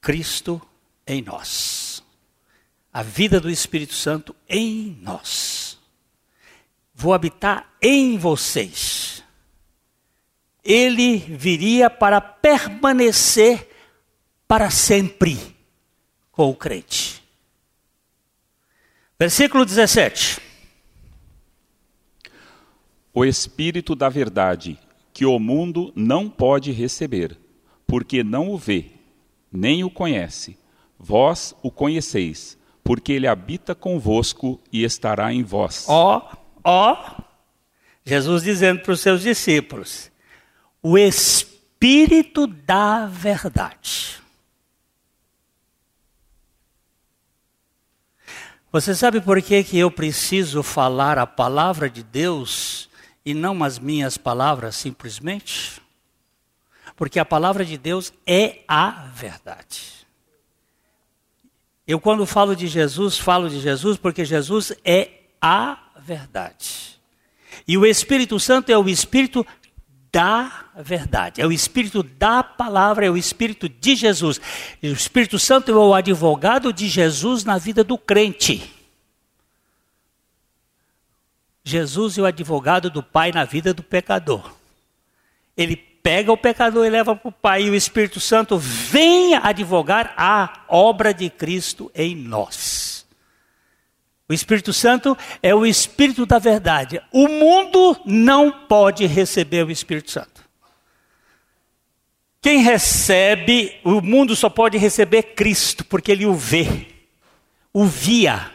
Cristo 0.01 0.59
em 1.05 1.21
nós. 1.21 1.84
A 2.95 3.03
vida 3.03 3.41
do 3.41 3.49
Espírito 3.49 3.93
Santo 3.93 4.33
em 4.47 4.97
nós. 5.01 5.77
Vou 6.93 7.13
habitar 7.13 7.69
em 7.81 8.17
vocês. 8.17 9.21
Ele 10.63 11.17
viria 11.17 11.89
para 11.89 12.21
permanecer 12.21 13.69
para 14.47 14.69
sempre 14.69 15.37
com 16.31 16.49
o 16.49 16.55
crente. 16.55 17.21
Versículo 19.19 19.65
17. 19.65 20.39
O 23.13 23.25
Espírito 23.25 23.93
da 23.93 24.07
Verdade, 24.07 24.79
que 25.13 25.25
o 25.25 25.37
mundo 25.37 25.91
não 25.97 26.29
pode 26.29 26.71
receber, 26.71 27.37
porque 27.85 28.23
não 28.23 28.51
o 28.51 28.57
vê, 28.57 28.91
nem 29.51 29.83
o 29.83 29.89
conhece. 29.89 30.57
Vós 30.97 31.53
o 31.61 31.69
conheceis, 31.69 32.57
porque 32.85 33.11
ele 33.11 33.25
habita 33.25 33.73
convosco 33.73 34.61
e 34.71 34.83
estará 34.83 35.33
em 35.33 35.43
vós. 35.43 35.85
Ó, 35.89 36.31
ó, 36.63 37.17
Jesus 38.05 38.43
dizendo 38.43 38.81
para 38.81 38.91
os 38.91 39.01
seus 39.01 39.23
discípulos: 39.23 40.11
o 40.83 40.95
Espírito 40.95 42.45
da 42.45 43.07
Verdade. 43.07 44.21
Você 48.71 48.93
sabe 48.93 49.19
por 49.19 49.41
que, 49.41 49.63
que 49.63 49.79
eu 49.79 49.89
preciso 49.89 50.61
falar 50.61 51.17
a 51.17 51.25
palavra 51.25 51.89
de 51.89 52.03
Deus 52.03 52.87
e 53.25 53.33
não 53.33 53.63
as 53.63 53.79
minhas 53.79 54.15
palavras 54.15 54.75
simplesmente? 54.75 55.81
Porque 56.95 57.17
a 57.17 57.25
palavra 57.25 57.65
de 57.65 57.77
Deus 57.77 58.13
é 58.27 58.59
a 58.67 59.07
verdade. 59.13 59.94
Eu, 61.87 61.99
quando 61.99 62.25
falo 62.25 62.55
de 62.55 62.67
Jesus, 62.67 63.17
falo 63.17 63.49
de 63.49 63.59
Jesus 63.59 63.97
porque 63.97 64.25
Jesus 64.25 64.73
é 64.83 65.09
a 65.41 65.77
verdade. 65.99 66.99
E 67.67 67.77
o 67.77 67.85
Espírito 67.85 68.39
Santo 68.39 68.71
é 68.71 68.77
o 68.77 68.89
Espírito 68.89 69.45
da 70.11 70.69
verdade, 70.77 71.41
é 71.41 71.45
o 71.45 71.51
Espírito 71.51 72.01
da 72.01 72.41
palavra, 72.41 73.05
é 73.05 73.09
o 73.09 73.17
Espírito 73.17 73.67
de 73.67 73.95
Jesus. 73.95 74.39
E 74.81 74.89
o 74.89 74.93
Espírito 74.93 75.37
Santo 75.37 75.71
é 75.71 75.75
o 75.75 75.93
advogado 75.93 76.71
de 76.71 76.87
Jesus 76.87 77.43
na 77.43 77.57
vida 77.57 77.83
do 77.83 77.97
crente. 77.97 78.71
Jesus 81.63 82.17
é 82.17 82.21
o 82.21 82.25
advogado 82.25 82.89
do 82.89 83.03
Pai 83.03 83.31
na 83.31 83.43
vida 83.43 83.73
do 83.73 83.83
pecador. 83.83 84.53
Ele 85.57 85.75
pega 86.05 86.31
o 86.31 86.37
pecador 86.37 86.85
e 86.85 86.89
leva 86.91 87.15
para 87.15 87.29
o 87.29 87.31
Pai, 87.31 87.63
e 87.63 87.69
o 87.71 87.73
Espírito 87.73 88.19
Santo 88.19 88.59
vem 88.59 89.33
advogar 89.33 90.13
a 90.15 90.63
obra 90.67 91.11
de 91.11 91.31
Cristo 91.31 91.91
em 91.95 92.15
nós. 92.15 93.07
O 94.29 94.33
Espírito 94.33 94.71
Santo 94.71 95.17
é 95.41 95.55
o 95.55 95.65
Espírito 95.65 96.23
da 96.23 96.37
verdade. 96.37 97.01
O 97.11 97.27
mundo 97.27 97.99
não 98.05 98.51
pode 98.51 99.07
receber 99.07 99.65
o 99.65 99.71
Espírito 99.71 100.11
Santo. 100.11 100.45
Quem 102.39 102.59
recebe, 102.61 103.75
o 103.83 103.99
mundo 103.99 104.35
só 104.35 104.47
pode 104.47 104.77
receber 104.77 105.33
Cristo, 105.33 105.83
porque 105.85 106.11
ele 106.11 106.27
o 106.27 106.35
vê, 106.35 106.85
o 107.73 107.83
via. 107.83 108.51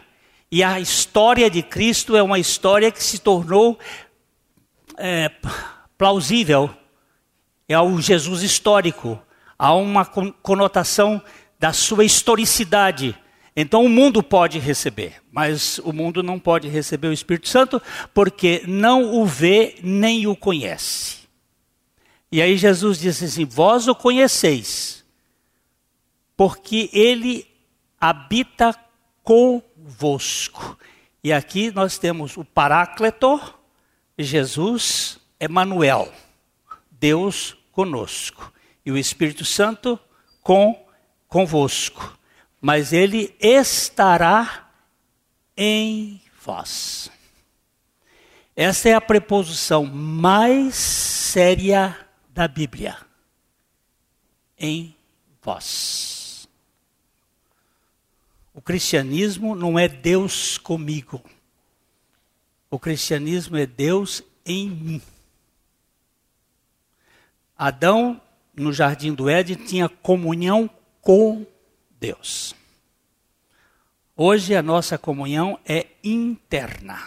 E 0.53 0.63
a 0.63 0.79
história 0.79 1.51
de 1.51 1.65
Cristo 1.65 2.17
é 2.17 2.23
uma 2.23 2.39
história 2.39 2.93
que 2.93 3.03
se 3.03 3.19
tornou 3.19 3.77
é, 4.97 5.33
plausível. 5.99 6.77
É 7.72 7.80
o 7.80 8.00
Jesus 8.00 8.42
histórico. 8.42 9.20
Há 9.59 9.74
uma 9.74 10.04
conotação 10.04 11.22
da 11.59 11.72
sua 11.72 12.04
historicidade 12.04 13.16
então 13.54 13.85
o 13.85 13.88
mundo 13.88 14.22
pode 14.22 14.59
receber, 14.59 15.20
mas 15.30 15.78
o 15.80 15.92
mundo 15.92 16.22
não 16.22 16.38
pode 16.38 16.68
receber 16.68 17.09
o 17.09 17.12
Espírito 17.12 17.48
Santo 17.48 17.83
porque 18.14 18.62
não 18.66 19.14
o 19.14 19.26
vê 19.26 19.76
nem 19.83 20.26
o 20.26 20.37
conhece. 20.37 21.28
E 22.30 22.40
aí 22.40 22.56
Jesus 22.56 22.98
disse 22.98 23.24
assim: 23.24 23.44
Vós 23.44 23.88
o 23.88 23.94
conheceis, 23.94 25.04
porque 26.37 26.88
ele 26.92 27.46
habita 28.00 28.74
convosco. 29.22 30.78
E 31.22 31.33
aqui 31.33 31.70
nós 31.72 31.98
temos 31.98 32.37
o 32.37 32.44
Paráclito, 32.44 33.38
Jesus, 34.16 35.18
Emanuel, 35.38 36.11
Deus 36.90 37.56
conosco, 37.81 38.53
e 38.85 38.93
o 38.93 38.99
Espírito 38.99 39.45
Santo 39.45 39.99
com 40.43 40.87
convosco 41.29 42.21
mas 42.61 42.93
ele 42.93 43.35
estará 43.40 44.71
em 45.57 46.21
vós. 46.43 47.11
Essa 48.55 48.90
é 48.90 48.95
a 48.95 49.01
preposição 49.01 49.87
mais 49.87 50.75
séria 50.75 51.97
da 52.29 52.47
Bíblia. 52.47 52.99
Em 54.59 54.95
vós. 55.40 56.47
O 58.53 58.61
cristianismo 58.61 59.55
não 59.55 59.79
é 59.79 59.88
Deus 59.88 60.59
comigo. 60.59 61.23
O 62.71 62.79
cristianismo 62.79 63.57
é 63.57 63.64
Deus 63.64 64.23
em 64.45 64.69
mim. 64.69 65.03
Adão, 67.61 68.18
no 68.57 68.73
jardim 68.73 69.12
do 69.12 69.29
Éden, 69.29 69.55
tinha 69.55 69.87
comunhão 69.87 70.70
com 71.03 71.44
Deus. 72.01 72.55
Hoje 74.16 74.57
a 74.57 74.62
nossa 74.62 74.96
comunhão 74.96 75.61
é 75.66 75.87
interna. 76.03 77.07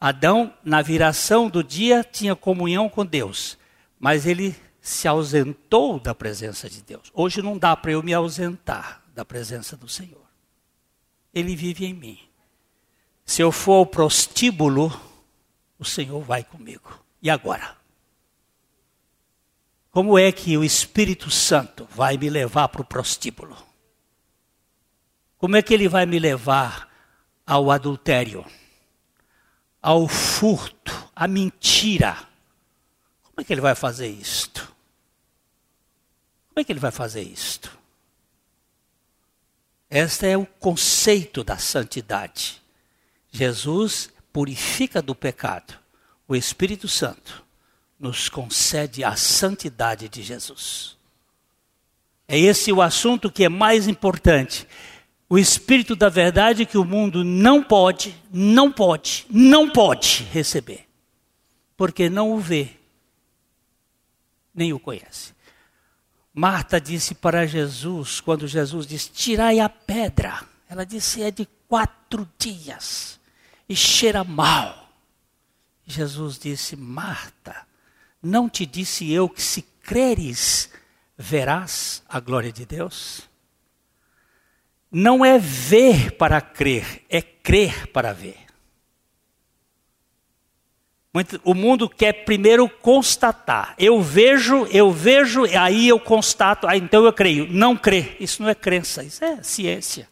Adão, 0.00 0.54
na 0.62 0.80
viração 0.80 1.50
do 1.50 1.64
dia, 1.64 2.04
tinha 2.04 2.36
comunhão 2.36 2.88
com 2.88 3.04
Deus, 3.04 3.58
mas 3.98 4.26
ele 4.26 4.54
se 4.80 5.08
ausentou 5.08 5.98
da 5.98 6.14
presença 6.14 6.70
de 6.70 6.80
Deus. 6.80 7.10
Hoje 7.12 7.42
não 7.42 7.58
dá 7.58 7.76
para 7.76 7.90
eu 7.90 8.00
me 8.00 8.14
ausentar 8.14 9.02
da 9.12 9.24
presença 9.24 9.76
do 9.76 9.88
Senhor. 9.88 10.24
Ele 11.34 11.56
vive 11.56 11.84
em 11.84 11.94
mim. 11.94 12.20
Se 13.24 13.42
eu 13.42 13.50
for 13.50 13.72
ao 13.72 13.86
prostíbulo, 13.86 14.88
o 15.80 15.84
Senhor 15.84 16.22
vai 16.22 16.44
comigo. 16.44 17.04
E 17.20 17.28
agora? 17.28 17.77
Como 19.90 20.18
é 20.18 20.30
que 20.30 20.56
o 20.56 20.64
Espírito 20.64 21.30
Santo 21.30 21.88
vai 21.90 22.16
me 22.16 22.28
levar 22.28 22.68
para 22.68 22.82
o 22.82 22.84
prostíbulo? 22.84 23.56
Como 25.38 25.56
é 25.56 25.62
que 25.62 25.72
ele 25.72 25.88
vai 25.88 26.04
me 26.04 26.18
levar 26.18 26.88
ao 27.46 27.70
adultério, 27.70 28.44
ao 29.80 30.06
furto, 30.06 31.10
à 31.14 31.26
mentira? 31.26 32.14
Como 33.22 33.40
é 33.40 33.44
que 33.44 33.52
ele 33.52 33.60
vai 33.60 33.74
fazer 33.74 34.08
isto? 34.08 34.66
Como 36.48 36.60
é 36.60 36.64
que 36.64 36.72
ele 36.72 36.80
vai 36.80 36.90
fazer 36.90 37.22
isto? 37.22 37.78
Este 39.88 40.26
é 40.26 40.36
o 40.36 40.44
conceito 40.44 41.42
da 41.42 41.56
santidade. 41.56 42.60
Jesus 43.30 44.12
purifica 44.32 45.00
do 45.00 45.14
pecado. 45.14 45.78
O 46.26 46.36
Espírito 46.36 46.86
Santo 46.88 47.47
nos 47.98 48.28
concede 48.28 49.02
a 49.02 49.16
santidade 49.16 50.08
de 50.08 50.22
Jesus. 50.22 50.96
É 52.26 52.38
esse 52.38 52.70
o 52.72 52.82
assunto 52.82 53.30
que 53.30 53.44
é 53.44 53.48
mais 53.48 53.88
importante. 53.88 54.66
O 55.28 55.38
Espírito 55.38 55.96
da 55.96 56.08
verdade 56.08 56.64
que 56.64 56.78
o 56.78 56.84
mundo 56.84 57.24
não 57.24 57.62
pode, 57.62 58.14
não 58.32 58.70
pode, 58.70 59.26
não 59.30 59.68
pode 59.70 60.24
receber. 60.32 60.86
Porque 61.76 62.08
não 62.08 62.32
o 62.32 62.38
vê, 62.38 62.70
nem 64.54 64.72
o 64.72 64.78
conhece. 64.78 65.32
Marta 66.32 66.80
disse 66.80 67.14
para 67.14 67.46
Jesus, 67.46 68.20
quando 68.20 68.46
Jesus 68.46 68.86
disse: 68.86 69.10
Tirai 69.10 69.58
a 69.58 69.68
pedra. 69.68 70.40
Ela 70.68 70.84
disse: 70.84 71.22
É 71.22 71.30
de 71.30 71.48
quatro 71.66 72.28
dias 72.38 73.18
e 73.68 73.74
cheira 73.74 74.22
mal. 74.22 74.88
Jesus 75.86 76.38
disse: 76.38 76.76
Marta, 76.76 77.66
não 78.22 78.48
te 78.48 78.66
disse 78.66 79.10
eu 79.12 79.28
que 79.28 79.42
se 79.42 79.62
creres, 79.82 80.70
verás 81.16 82.02
a 82.08 82.20
glória 82.20 82.52
de 82.52 82.66
Deus? 82.66 83.28
Não 84.90 85.24
é 85.24 85.38
ver 85.38 86.12
para 86.12 86.40
crer, 86.40 87.04
é 87.08 87.20
crer 87.20 87.88
para 87.88 88.12
ver. 88.12 88.48
O 91.42 91.54
mundo 91.54 91.88
quer 91.88 92.24
primeiro 92.24 92.68
constatar. 92.68 93.74
Eu 93.78 94.00
vejo, 94.00 94.66
eu 94.66 94.92
vejo, 94.92 95.44
aí 95.58 95.88
eu 95.88 95.98
constato, 95.98 96.66
aí 96.66 96.78
então 96.78 97.04
eu 97.04 97.12
creio. 97.12 97.46
Não 97.50 97.76
crê. 97.76 98.16
Isso 98.20 98.42
não 98.42 98.48
é 98.48 98.54
crença, 98.54 99.02
isso 99.02 99.24
é 99.24 99.42
ciência. 99.42 100.08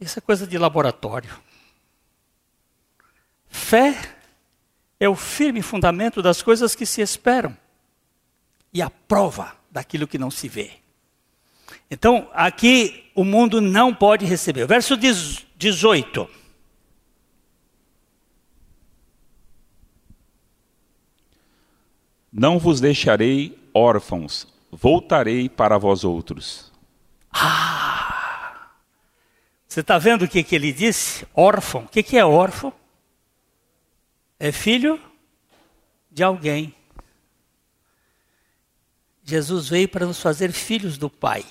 Isso 0.00 0.18
é 0.18 0.22
coisa 0.22 0.46
de 0.46 0.58
laboratório. 0.58 1.30
Fé 3.48 4.17
é 5.00 5.08
o 5.08 5.14
firme 5.14 5.62
fundamento 5.62 6.20
das 6.20 6.42
coisas 6.42 6.74
que 6.74 6.84
se 6.84 7.00
esperam 7.00 7.56
e 8.72 8.82
a 8.82 8.90
prova 8.90 9.56
daquilo 9.70 10.08
que 10.08 10.18
não 10.18 10.30
se 10.30 10.48
vê. 10.48 10.72
Então, 11.90 12.28
aqui 12.32 13.10
o 13.14 13.24
mundo 13.24 13.60
não 13.60 13.94
pode 13.94 14.24
receber. 14.26 14.66
Verso 14.66 14.96
18. 14.96 16.28
Não 22.32 22.58
vos 22.58 22.80
deixarei 22.80 23.58
órfãos, 23.72 24.46
voltarei 24.70 25.48
para 25.48 25.78
vós 25.78 26.04
outros. 26.04 26.70
Ah! 27.32 28.68
Você 29.66 29.80
está 29.80 29.98
vendo 29.98 30.24
o 30.24 30.28
que, 30.28 30.42
que 30.42 30.54
ele 30.54 30.72
disse? 30.72 31.26
Órfão. 31.34 31.82
O 31.84 31.88
que, 31.88 32.02
que 32.02 32.16
é 32.16 32.24
órfão? 32.24 32.72
É 34.38 34.52
filho 34.52 35.00
de 36.10 36.22
alguém. 36.22 36.74
Jesus 39.24 39.68
veio 39.68 39.88
para 39.88 40.06
nos 40.06 40.20
fazer 40.20 40.52
filhos 40.52 40.96
do 40.96 41.10
Pai. 41.10 41.44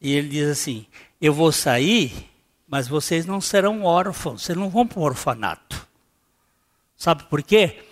E 0.00 0.12
ele 0.12 0.28
diz 0.28 0.48
assim: 0.48 0.86
Eu 1.20 1.32
vou 1.32 1.52
sair, 1.52 2.28
mas 2.66 2.88
vocês 2.88 3.24
não 3.24 3.40
serão 3.40 3.84
órfãos, 3.84 4.42
vocês 4.42 4.58
não 4.58 4.68
vão 4.68 4.86
para 4.86 4.98
o 4.98 5.02
orfanato. 5.02 5.86
Sabe 6.96 7.24
por 7.24 7.42
quê? 7.42 7.82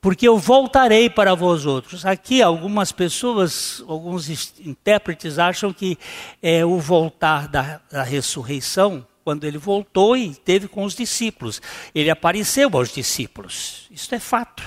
Porque 0.00 0.28
eu 0.28 0.38
voltarei 0.38 1.08
para 1.08 1.34
vós 1.34 1.64
outros. 1.64 2.04
Aqui, 2.04 2.42
algumas 2.42 2.92
pessoas, 2.92 3.82
alguns 3.88 4.28
intérpretes 4.60 5.38
acham 5.38 5.72
que 5.72 5.98
é 6.42 6.64
o 6.64 6.78
voltar 6.78 7.48
da, 7.48 7.80
da 7.90 8.02
ressurreição, 8.02 9.06
quando 9.26 9.42
ele 9.42 9.58
voltou 9.58 10.16
e 10.16 10.36
teve 10.36 10.68
com 10.68 10.84
os 10.84 10.94
discípulos. 10.94 11.60
Ele 11.92 12.08
apareceu 12.08 12.70
aos 12.72 12.92
discípulos. 12.92 13.88
Isso 13.90 14.14
é 14.14 14.20
fato. 14.20 14.62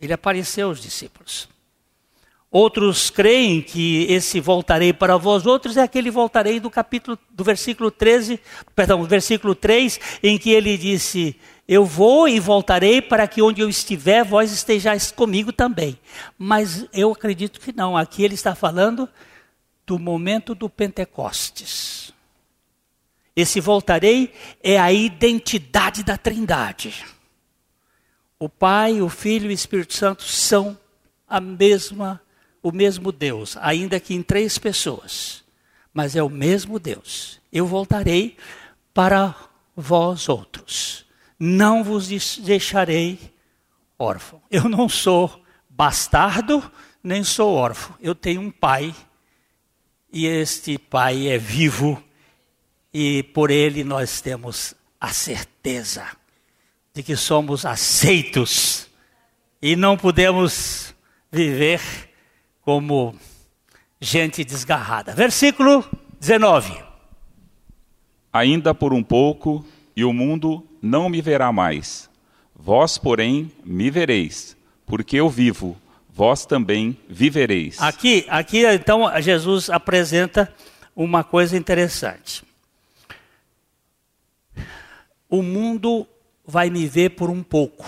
Ele 0.00 0.12
apareceu 0.12 0.68
aos 0.68 0.80
discípulos. 0.80 1.48
Outros 2.48 3.10
creem 3.10 3.60
que 3.60 4.04
esse 4.08 4.38
voltarei 4.38 4.92
para 4.92 5.16
vós 5.16 5.46
outros 5.46 5.76
é 5.76 5.82
aquele 5.82 6.12
voltarei 6.12 6.60
do 6.60 6.70
capítulo 6.70 7.18
do 7.30 7.42
versículo 7.42 7.90
13, 7.90 8.38
perdão, 8.72 9.02
versículo 9.02 9.52
3, 9.56 9.98
em 10.22 10.38
que 10.38 10.50
ele 10.50 10.78
disse: 10.78 11.34
Eu 11.66 11.84
vou 11.84 12.28
e 12.28 12.38
voltarei 12.38 13.02
para 13.02 13.26
que 13.26 13.42
onde 13.42 13.60
eu 13.60 13.68
estiver 13.68 14.24
vós 14.24 14.52
estejais 14.52 15.10
comigo 15.10 15.52
também. 15.52 15.98
Mas 16.38 16.86
eu 16.92 17.10
acredito 17.10 17.58
que 17.58 17.72
não. 17.72 17.96
Aqui 17.96 18.22
ele 18.22 18.34
está 18.34 18.54
falando 18.54 19.08
do 19.84 19.98
momento 19.98 20.54
do 20.54 20.70
Pentecostes. 20.70 22.09
Esse 23.34 23.60
voltarei 23.60 24.32
é 24.62 24.78
a 24.78 24.92
identidade 24.92 26.02
da 26.02 26.16
Trindade. 26.16 27.04
O 28.38 28.48
Pai, 28.48 29.00
o 29.00 29.08
Filho 29.08 29.46
e 29.46 29.48
o 29.48 29.52
Espírito 29.52 29.94
Santo 29.94 30.22
são 30.24 30.78
a 31.28 31.40
mesma 31.40 32.20
o 32.62 32.72
mesmo 32.72 33.10
Deus, 33.10 33.56
ainda 33.60 33.98
que 33.98 34.14
em 34.14 34.22
três 34.22 34.58
pessoas, 34.58 35.42
mas 35.92 36.14
é 36.14 36.22
o 36.22 36.28
mesmo 36.28 36.78
Deus. 36.78 37.40
Eu 37.52 37.66
voltarei 37.66 38.36
para 38.92 39.34
vós 39.74 40.28
outros. 40.28 41.06
Não 41.38 41.82
vos 41.82 42.08
deixarei 42.38 43.18
órfão. 43.98 44.42
Eu 44.50 44.68
não 44.68 44.88
sou 44.88 45.42
bastardo, 45.68 46.70
nem 47.02 47.24
sou 47.24 47.54
órfão. 47.54 47.96
Eu 48.00 48.14
tenho 48.14 48.42
um 48.42 48.50
pai, 48.50 48.94
e 50.12 50.26
este 50.26 50.76
pai 50.76 51.28
é 51.28 51.38
vivo, 51.38 52.02
e 52.92 53.22
por 53.22 53.50
ele 53.50 53.84
nós 53.84 54.20
temos 54.20 54.74
a 55.00 55.08
certeza 55.12 56.06
de 56.92 57.02
que 57.02 57.16
somos 57.16 57.64
aceitos 57.64 58.88
e 59.62 59.76
não 59.76 59.96
podemos 59.96 60.94
viver 61.30 61.80
como 62.62 63.14
gente 64.00 64.44
desgarrada. 64.44 65.14
Versículo 65.14 65.84
19. 66.18 66.82
Ainda 68.32 68.74
por 68.74 68.92
um 68.92 69.02
pouco, 69.02 69.64
e 69.94 70.04
o 70.04 70.12
mundo 70.12 70.66
não 70.80 71.08
me 71.08 71.20
verá 71.20 71.52
mais. 71.52 72.08
Vós, 72.54 72.98
porém, 72.98 73.50
me 73.64 73.90
vereis, 73.90 74.56
porque 74.86 75.16
eu 75.16 75.28
vivo, 75.28 75.76
vós 76.12 76.44
também 76.44 76.96
vivereis. 77.08 77.80
Aqui, 77.80 78.26
aqui 78.28 78.64
então 78.66 79.10
Jesus 79.20 79.70
apresenta 79.70 80.52
uma 80.94 81.24
coisa 81.24 81.56
interessante. 81.56 82.42
O 85.30 85.42
mundo 85.42 86.06
vai 86.44 86.68
me 86.68 86.86
ver 86.88 87.10
por 87.10 87.30
um 87.30 87.42
pouco. 87.42 87.86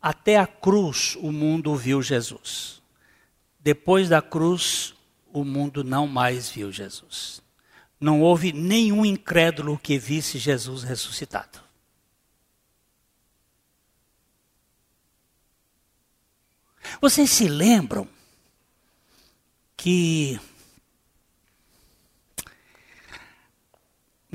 Até 0.00 0.38
a 0.38 0.46
cruz 0.46 1.16
o 1.16 1.32
mundo 1.32 1.74
viu 1.74 2.00
Jesus. 2.00 2.80
Depois 3.58 4.08
da 4.08 4.22
cruz, 4.22 4.94
o 5.32 5.44
mundo 5.44 5.82
não 5.82 6.06
mais 6.06 6.48
viu 6.48 6.70
Jesus. 6.70 7.42
Não 7.98 8.22
houve 8.22 8.52
nenhum 8.52 9.04
incrédulo 9.04 9.76
que 9.76 9.98
visse 9.98 10.38
Jesus 10.38 10.84
ressuscitado. 10.84 11.60
Vocês 17.00 17.28
se 17.30 17.48
lembram 17.48 18.08
que 19.76 20.38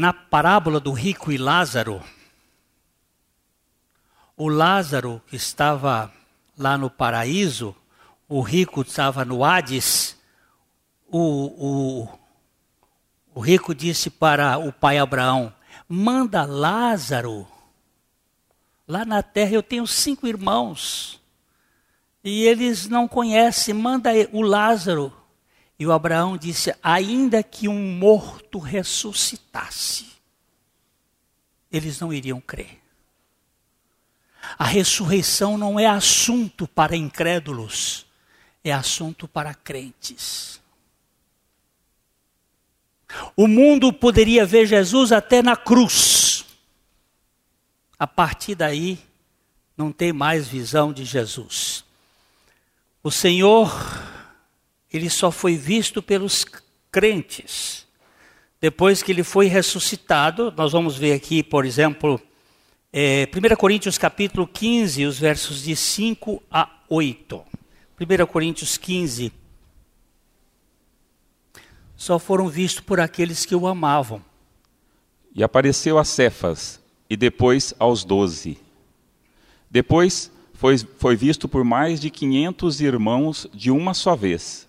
na 0.01 0.11
parábola 0.11 0.79
do 0.79 0.91
rico 0.91 1.31
e 1.31 1.37
Lázaro, 1.37 2.01
o 4.35 4.47
Lázaro 4.47 5.21
que 5.27 5.35
estava 5.35 6.11
lá 6.57 6.75
no 6.75 6.89
paraíso, 6.89 7.75
o 8.27 8.41
rico 8.41 8.81
estava 8.81 9.23
no 9.23 9.45
Hades, 9.45 10.17
o, 11.07 11.19
o, 11.19 12.19
o 13.35 13.39
rico 13.41 13.75
disse 13.75 14.09
para 14.09 14.57
o 14.57 14.73
pai 14.73 14.97
Abraão: 14.97 15.53
manda 15.87 16.45
Lázaro. 16.45 17.47
Lá 18.87 19.05
na 19.05 19.21
terra 19.21 19.51
eu 19.51 19.61
tenho 19.61 19.85
cinco 19.85 20.25
irmãos. 20.25 21.21
E 22.23 22.41
eles 22.41 22.87
não 22.87 23.07
conhecem, 23.07 23.75
manda 23.75 24.09
o 24.33 24.41
Lázaro. 24.41 25.13
E 25.81 25.85
o 25.87 25.91
Abraão 25.91 26.37
disse: 26.37 26.71
ainda 26.83 27.41
que 27.41 27.67
um 27.67 27.97
morto 27.97 28.59
ressuscitasse, 28.59 30.05
eles 31.71 31.99
não 31.99 32.13
iriam 32.13 32.39
crer. 32.39 32.79
A 34.59 34.65
ressurreição 34.65 35.57
não 35.57 35.79
é 35.79 35.87
assunto 35.87 36.67
para 36.67 36.95
incrédulos 36.95 38.05
é 38.63 38.71
assunto 38.71 39.27
para 39.27 39.55
crentes. 39.55 40.61
O 43.35 43.47
mundo 43.47 43.91
poderia 43.91 44.45
ver 44.45 44.67
Jesus 44.67 45.11
até 45.11 45.41
na 45.41 45.55
cruz. 45.57 46.45
A 47.97 48.05
partir 48.05 48.53
daí, 48.53 48.99
não 49.75 49.91
tem 49.91 50.13
mais 50.13 50.47
visão 50.47 50.93
de 50.93 51.03
Jesus. 51.05 51.83
O 53.03 53.09
Senhor, 53.09 53.71
ele 54.91 55.09
só 55.09 55.31
foi 55.31 55.55
visto 55.55 56.01
pelos 56.01 56.45
crentes. 56.91 57.87
Depois 58.59 59.01
que 59.01 59.11
ele 59.11 59.23
foi 59.23 59.47
ressuscitado, 59.47 60.53
nós 60.55 60.71
vamos 60.71 60.97
ver 60.97 61.13
aqui, 61.13 61.41
por 61.41 61.65
exemplo, 61.65 62.21
é, 62.93 63.27
1 63.33 63.55
Coríntios 63.55 63.97
capítulo 63.97 64.45
15, 64.45 65.05
os 65.05 65.17
versos 65.17 65.63
de 65.63 65.75
5 65.75 66.43
a 66.51 66.69
8. 66.89 67.41
1 67.99 68.25
Coríntios 68.25 68.77
15. 68.77 69.31
Só 71.95 72.19
foram 72.19 72.49
vistos 72.49 72.83
por 72.83 72.99
aqueles 72.99 73.45
que 73.45 73.55
o 73.55 73.65
amavam. 73.65 74.21
E 75.33 75.43
apareceu 75.43 75.97
a 75.97 76.03
Cefas, 76.03 76.81
e 77.09 77.15
depois 77.15 77.73
aos 77.79 78.03
doze. 78.03 78.57
Depois 79.69 80.29
foi, 80.53 80.77
foi 80.77 81.15
visto 81.15 81.47
por 81.47 81.63
mais 81.63 82.01
de 82.01 82.09
500 82.09 82.81
irmãos 82.81 83.47
de 83.53 83.71
uma 83.71 83.93
só 83.93 84.15
vez, 84.15 84.67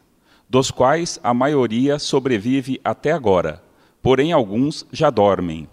dos 0.52 0.70
quais 0.70 1.18
a 1.22 1.32
maioria 1.32 1.98
sobrevive 1.98 2.78
até 2.84 3.10
agora, 3.10 3.62
porém 4.02 4.32
alguns 4.32 4.86
já 4.92 5.08
dormem. 5.08 5.66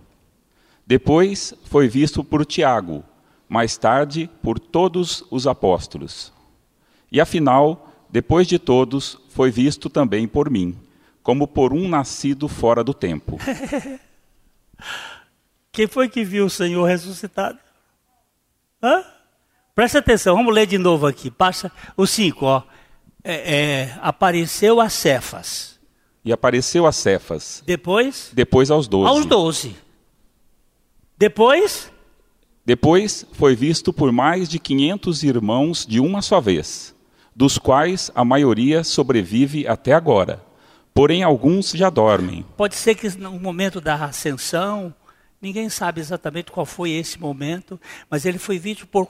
Depois 0.87 1.53
foi 1.65 1.89
visto 1.89 2.23
por 2.23 2.45
Tiago, 2.45 3.03
mais 3.49 3.75
tarde 3.75 4.29
por 4.41 4.57
todos 4.57 5.21
os 5.29 5.45
apóstolos. 5.45 6.31
E 7.11 7.19
afinal, 7.19 7.91
depois 8.09 8.47
de 8.47 8.57
todos, 8.57 9.19
foi 9.27 9.51
visto 9.51 9.89
também 9.89 10.25
por 10.25 10.49
mim, 10.49 10.77
como 11.21 11.45
por 11.45 11.73
um 11.73 11.89
nascido 11.89 12.47
fora 12.47 12.81
do 12.81 12.93
tempo. 12.93 13.37
Quem 15.73 15.87
foi 15.87 16.07
que 16.07 16.23
viu 16.23 16.45
o 16.45 16.49
Senhor 16.49 16.85
ressuscitado? 16.85 17.59
Hã? 18.81 19.03
Presta 19.75 19.99
atenção, 19.99 20.37
vamos 20.37 20.55
ler 20.55 20.67
de 20.67 20.77
novo 20.77 21.05
aqui. 21.05 21.29
Passa 21.29 21.69
o 21.97 22.07
5, 22.07 22.45
ó. 22.45 22.63
É, 23.31 23.53
é, 23.53 23.99
apareceu 24.01 24.81
a 24.81 24.89
Cefas. 24.89 25.79
E 26.25 26.33
apareceu 26.33 26.87
a 26.87 26.91
Cefas. 26.91 27.61
Depois? 27.63 28.31
Depois 28.33 28.71
aos 28.71 28.87
doze. 28.87 29.07
Aos 29.07 29.25
doze. 29.27 29.75
Depois? 31.15 31.91
Depois 32.65 33.27
foi 33.33 33.55
visto 33.55 33.93
por 33.93 34.11
mais 34.11 34.49
de 34.49 34.57
500 34.57 35.21
irmãos 35.21 35.85
de 35.85 35.99
uma 35.99 36.23
só 36.23 36.41
vez, 36.41 36.95
dos 37.35 37.59
quais 37.59 38.09
a 38.15 38.25
maioria 38.25 38.83
sobrevive 38.83 39.67
até 39.67 39.93
agora. 39.93 40.43
Porém, 40.91 41.21
alguns 41.21 41.69
já 41.69 41.91
dormem. 41.91 42.43
Pode 42.57 42.73
ser 42.73 42.95
que 42.95 43.15
no 43.15 43.39
momento 43.39 43.79
da 43.79 43.93
ascensão, 44.05 44.91
ninguém 45.39 45.69
sabe 45.69 46.01
exatamente 46.01 46.51
qual 46.51 46.65
foi 46.65 46.93
esse 46.93 47.19
momento, 47.19 47.79
mas 48.09 48.25
ele 48.25 48.39
foi 48.39 48.57
visto 48.57 48.87
por 48.87 49.07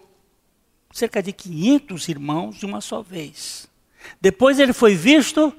cerca 0.92 1.24
de 1.24 1.32
500 1.32 2.10
irmãos 2.10 2.58
de 2.58 2.66
uma 2.66 2.82
só 2.82 3.02
vez. 3.02 3.69
Depois 4.22 4.60
ele 4.60 4.74
foi 4.74 4.96
visto 4.96 5.54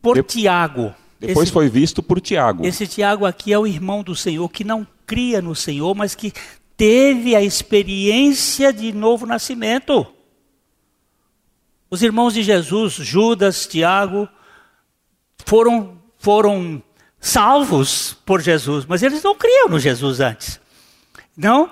por 0.00 0.16
de... 0.16 0.22
Tiago. 0.22 0.94
Depois 1.20 1.48
esse, 1.48 1.52
foi 1.52 1.68
visto 1.68 2.02
por 2.02 2.20
Tiago. 2.20 2.64
Esse 2.64 2.86
Tiago 2.86 3.26
aqui 3.26 3.52
é 3.52 3.58
o 3.58 3.66
irmão 3.66 4.02
do 4.02 4.14
Senhor 4.14 4.48
que 4.48 4.62
não 4.62 4.86
cria 5.06 5.42
no 5.42 5.54
Senhor, 5.54 5.94
mas 5.94 6.14
que 6.14 6.32
teve 6.76 7.34
a 7.34 7.42
experiência 7.42 8.72
de 8.72 8.92
novo 8.92 9.26
nascimento. 9.26 10.06
Os 11.90 12.02
irmãos 12.02 12.34
de 12.34 12.42
Jesus, 12.42 12.92
Judas, 12.92 13.66
Tiago, 13.66 14.28
foram, 15.44 15.98
foram 16.18 16.82
salvos 17.18 18.16
por 18.24 18.40
Jesus, 18.40 18.84
mas 18.86 19.02
eles 19.02 19.22
não 19.22 19.34
criam 19.34 19.68
no 19.68 19.78
Jesus 19.80 20.20
antes. 20.20 20.60
Não? 21.36 21.70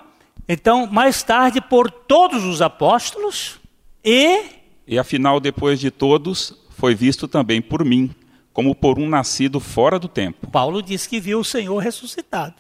Então, 0.49 0.87
mais 0.87 1.23
tarde, 1.23 1.61
por 1.61 1.91
todos 1.91 2.45
os 2.45 2.63
apóstolos 2.63 3.61
e. 4.05 4.57
E 4.87 4.99
afinal, 4.99 5.41
depois 5.41 5.81
de 5.81 5.91
todos, 5.91 6.55
foi 6.71 6.95
visto 6.95 7.27
também 7.27 7.61
por 7.61 7.85
mim, 7.85 8.15
como 8.53 8.75
por 8.75 8.99
um 8.99 9.09
nascido 9.09 9.59
fora 9.59 9.99
do 9.99 10.09
tempo. 10.09 10.47
Paulo 10.47 10.81
diz 10.83 11.07
que 11.07 11.19
viu 11.19 11.41
o 11.41 11.45
Senhor 11.45 11.79
ressuscitado. 11.79 12.55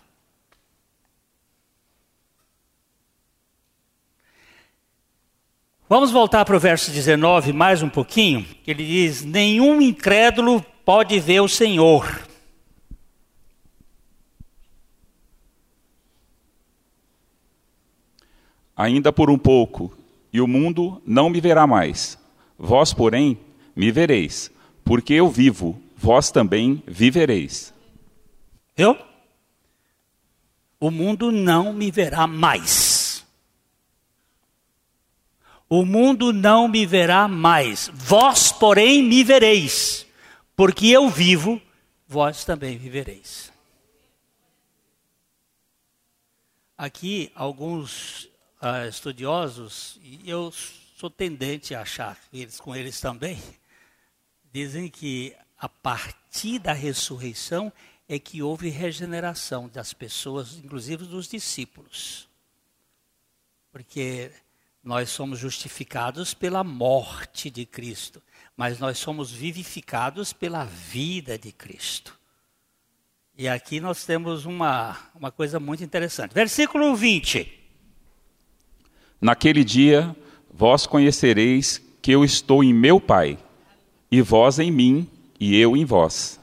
Vamos 5.89 6.11
voltar 6.11 6.45
para 6.45 6.57
o 6.57 6.61
verso 6.61 6.91
19 6.91 7.53
mais 7.53 7.81
um 7.81 7.89
pouquinho. 7.89 8.45
Ele 8.67 8.85
diz: 8.85 9.23
Nenhum 9.23 9.81
incrédulo 9.81 10.61
pode 10.85 11.21
ver 11.21 11.41
o 11.41 11.49
Senhor. 11.49 12.27
Ainda 18.77 19.12
por 19.12 19.31
um 19.31 19.39
pouco, 19.39 19.97
e 20.33 20.41
o 20.41 20.47
mundo 20.47 21.01
não 21.07 21.31
me 21.31 21.41
verá 21.41 21.67
mais. 21.67 22.19
Vós, 22.59 22.93
porém, 22.93 23.39
me 23.75 23.91
vereis, 23.91 24.51
porque 24.85 25.15
eu 25.15 25.29
vivo, 25.29 25.81
vós 25.97 26.31
também 26.31 26.83
vivereis. 26.87 27.73
Eu? 28.77 28.99
O 30.79 30.91
mundo 30.91 31.33
não 31.33 31.73
me 31.73 31.91
verá 31.91 32.27
mais. 32.27 33.25
O 35.69 35.85
mundo 35.85 36.33
não 36.33 36.69
me 36.69 36.87
verá 36.87 37.27
mais. 37.27 37.91
Vós, 37.93 38.53
porém, 38.53 39.03
me 39.03 39.25
vereis 39.25 40.07
porque 40.57 40.87
eu 40.89 41.11
vivo, 41.11 41.61
vós 42.09 42.45
também 42.45 42.79
vivereis. 42.79 43.53
Aqui, 46.79 47.31
alguns 47.35 48.29
uh, 48.61 48.88
estudiosos, 48.88 49.99
e 50.03 50.29
eu 50.29 50.53
sou 50.97 51.11
tendente 51.11 51.75
a 51.75 51.83
achar 51.83 52.19
eles 52.33 52.61
com 52.61 52.75
eles 52.75 53.01
também, 53.01 53.42
dizem 54.53 54.88
que 54.88 55.35
a 55.59 55.69
partir 55.69 56.59
da 56.59 56.73
ressurreição 56.73 57.73
é 58.09 58.19
que 58.19 58.42
houve 58.42 58.69
regeneração 58.69 59.69
das 59.69 59.92
pessoas, 59.92 60.57
inclusive 60.57 61.05
dos 61.07 61.29
discípulos. 61.29 62.29
Porque 63.73 64.31
nós 64.83 65.11
somos 65.11 65.38
justificados 65.38 66.33
pela 66.33 66.62
morte 66.62 67.51
de 67.51 67.66
Cristo 67.66 68.23
mas 68.57 68.79
nós 68.79 68.99
somos 68.99 69.31
vivificados 69.31 70.33
pela 70.33 70.64
vida 70.64 71.38
de 71.38 71.53
Cristo. 71.53 72.19
E 73.37 73.47
aqui 73.47 73.81
nós 73.81 74.07
temos 74.07 74.47
uma, 74.47 74.97
uma 75.14 75.31
coisa 75.31 75.61
muito 75.61 75.85
interessante. 75.85 76.33
Versículo 76.33 76.97
20. 76.97 77.66
Naquele 79.21 79.65
dia 79.65 80.15
vós 80.51 80.87
conhecereis 80.87 81.83
que 82.01 82.13
eu 82.13 82.25
estou 82.25 82.63
em 82.63 82.73
meu 82.73 83.01
Pai, 83.01 83.39
e 84.11 84.23
vós 84.23 84.59
em 84.59 84.71
mim, 84.71 85.11
e 85.39 85.57
eu 85.57 85.77
em 85.77 85.85
vós. 85.85 86.41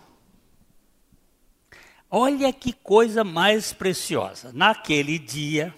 Olha 2.10 2.52
que 2.54 2.74
coisa 2.74 3.24
mais 3.24 3.74
preciosa. 3.74 4.52
Naquele 4.54 5.18
dia. 5.18 5.74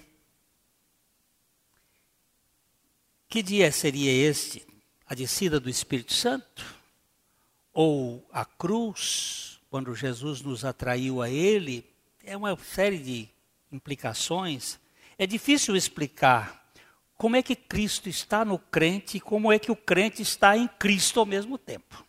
Que 3.30 3.42
dia 3.42 3.72
seria 3.72 4.12
este? 4.12 4.66
a 5.06 5.14
descida 5.14 5.60
do 5.60 5.70
Espírito 5.70 6.14
Santo, 6.14 6.66
ou 7.72 8.28
a 8.32 8.44
cruz, 8.44 9.60
quando 9.70 9.94
Jesus 9.94 10.42
nos 10.42 10.66
atraiu 10.66 11.22
a 11.22 11.30
Ele, 11.30 11.86
é 12.24 12.36
uma 12.36 12.58
série 12.58 12.98
de 12.98 13.30
implicações. 13.72 14.80
É 15.18 15.28
difícil 15.28 15.76
explicar 15.76 16.65
como 17.18 17.36
é 17.36 17.44
que 17.44 17.56
Cristo 17.56 18.10
está 18.10 18.44
no 18.44 18.60
crente 18.60 19.18
e 19.18 19.22
como 19.22 19.52
é 19.52 19.58
que 19.58 19.72
o 19.72 19.76
crente 19.76 20.22
está 20.22 20.58
em 20.58 20.68
Cristo 20.68 21.20
ao 21.20 21.26
mesmo 21.26 21.58
tempo. 21.58 22.06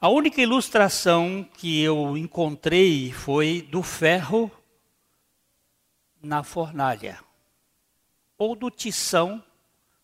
A 0.00 0.08
única 0.08 0.40
ilustração 0.40 1.48
que 1.56 1.82
eu 1.82 2.16
encontrei 2.16 3.12
foi 3.12 3.62
do 3.62 3.82
ferro 3.82 4.50
na 6.22 6.42
fornalha, 6.42 7.20
ou 8.36 8.56
do 8.56 8.70
tição 8.70 9.42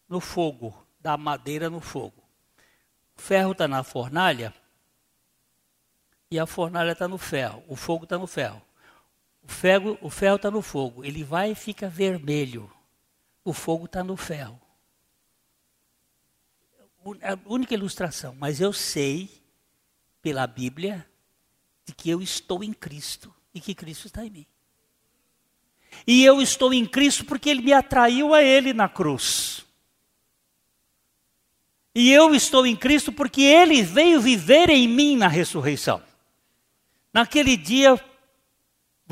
no 0.08 0.20
fogo, 0.20 0.86
da 1.00 1.16
madeira 1.16 1.68
no 1.68 1.80
fogo. 1.80 2.22
O 3.16 3.20
ferro 3.20 3.52
está 3.52 3.66
na 3.66 3.82
fornalha 3.82 4.54
e 6.30 6.38
a 6.38 6.46
fornalha 6.46 6.92
está 6.92 7.06
no 7.06 7.18
ferro, 7.18 7.62
o 7.68 7.76
fogo 7.76 8.04
está 8.04 8.16
no 8.18 8.26
ferro. 8.26 8.62
O 9.42 9.48
ferro 9.48 9.98
o 10.00 10.08
ferro 10.10 10.36
está 10.36 10.50
no 10.50 10.62
fogo, 10.62 11.04
ele 11.04 11.24
vai 11.24 11.52
e 11.52 11.54
fica 11.54 11.88
vermelho. 11.88 12.70
O 13.44 13.52
fogo 13.52 13.86
está 13.86 14.04
no 14.04 14.16
ferro. 14.16 14.60
A 17.22 17.36
única 17.46 17.74
ilustração, 17.74 18.36
mas 18.38 18.60
eu 18.60 18.72
sei 18.72 19.28
pela 20.20 20.46
Bíblia 20.46 21.04
de 21.84 21.92
que 21.92 22.08
eu 22.08 22.22
estou 22.22 22.62
em 22.62 22.72
Cristo 22.72 23.34
e 23.52 23.60
que 23.60 23.74
Cristo 23.74 24.06
está 24.06 24.24
em 24.24 24.30
mim. 24.30 24.46
E 26.06 26.24
eu 26.24 26.40
estou 26.40 26.72
em 26.72 26.86
Cristo 26.86 27.24
porque 27.24 27.50
Ele 27.50 27.62
me 27.62 27.72
atraiu 27.72 28.32
a 28.32 28.42
Ele 28.42 28.72
na 28.72 28.88
cruz. 28.88 29.66
E 31.94 32.10
eu 32.10 32.34
estou 32.34 32.66
em 32.66 32.74
Cristo 32.74 33.12
porque 33.12 33.42
Ele 33.42 33.82
veio 33.82 34.20
viver 34.20 34.70
em 34.70 34.88
mim 34.88 35.16
na 35.16 35.28
ressurreição. 35.28 36.02
Naquele 37.12 37.56
dia, 37.56 38.02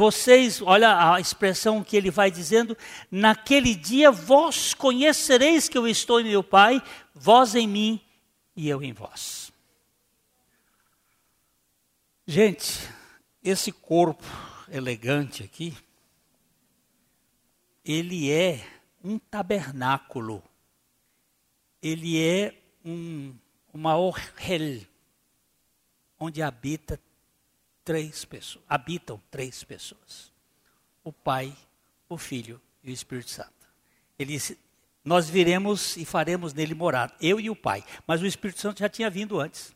vocês, 0.00 0.62
olha 0.62 1.12
a 1.12 1.20
expressão 1.20 1.84
que 1.84 1.94
ele 1.94 2.10
vai 2.10 2.30
dizendo: 2.30 2.74
naquele 3.10 3.74
dia 3.74 4.10
vós 4.10 4.72
conhecereis 4.72 5.68
que 5.68 5.76
eu 5.76 5.86
estou 5.86 6.18
em 6.18 6.24
meu 6.24 6.42
Pai, 6.42 6.82
vós 7.14 7.54
em 7.54 7.68
mim 7.68 8.00
e 8.56 8.66
eu 8.66 8.82
em 8.82 8.94
vós. 8.94 9.52
Gente, 12.26 12.88
esse 13.44 13.70
corpo 13.70 14.24
elegante 14.70 15.42
aqui, 15.42 15.76
ele 17.84 18.30
é 18.32 18.66
um 19.04 19.18
tabernáculo, 19.18 20.42
ele 21.82 22.18
é 22.18 22.54
um, 22.82 23.34
uma 23.70 23.98
orrel, 23.98 24.80
onde 26.18 26.40
habita 26.40 26.98
três 27.84 28.24
pessoas, 28.24 28.64
habitam 28.68 29.20
três 29.30 29.64
pessoas: 29.64 30.32
o 31.02 31.12
Pai, 31.12 31.56
o 32.08 32.16
Filho 32.16 32.60
e 32.82 32.90
o 32.90 32.94
Espírito 32.94 33.30
Santo. 33.30 33.52
Ele, 34.18 34.38
nós 35.04 35.28
viremos 35.28 35.96
e 35.96 36.04
faremos 36.04 36.52
nele 36.52 36.74
morada, 36.74 37.14
eu 37.20 37.40
e 37.40 37.48
o 37.48 37.56
Pai. 37.56 37.84
Mas 38.06 38.20
o 38.20 38.26
Espírito 38.26 38.60
Santo 38.60 38.80
já 38.80 38.88
tinha 38.88 39.08
vindo 39.08 39.40
antes. 39.40 39.74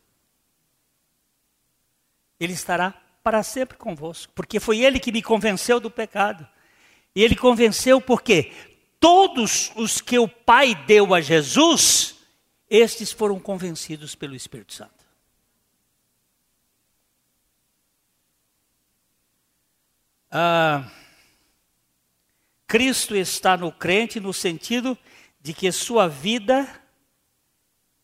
Ele 2.39 2.53
estará 2.53 2.91
para 3.23 3.41
sempre 3.41 3.77
convosco, 3.77 4.31
porque 4.33 4.59
foi 4.59 4.79
ele 4.79 4.99
que 4.99 5.11
me 5.11 5.21
convenceu 5.21 5.79
do 5.79 5.89
pecado. 5.89 6.47
E 7.15 7.23
ele 7.23 7.35
convenceu 7.35 7.99
porque 7.99 8.51
todos 8.99 9.71
os 9.75 10.01
que 10.01 10.19
o 10.19 10.27
Pai 10.27 10.75
deu 10.85 11.13
a 11.13 11.21
Jesus, 11.21 12.17
estes 12.69 13.11
foram 13.11 13.39
convencidos 13.39 14.13
pelo 14.13 14.35
Espírito 14.35 14.73
Santo. 14.73 15.04
Ah, 20.37 20.91
Cristo 22.67 23.15
está 23.15 23.55
no 23.55 23.71
crente 23.71 24.19
no 24.19 24.33
sentido 24.33 24.97
de 25.39 25.53
que 25.53 25.71
sua 25.71 26.09
vida 26.09 26.67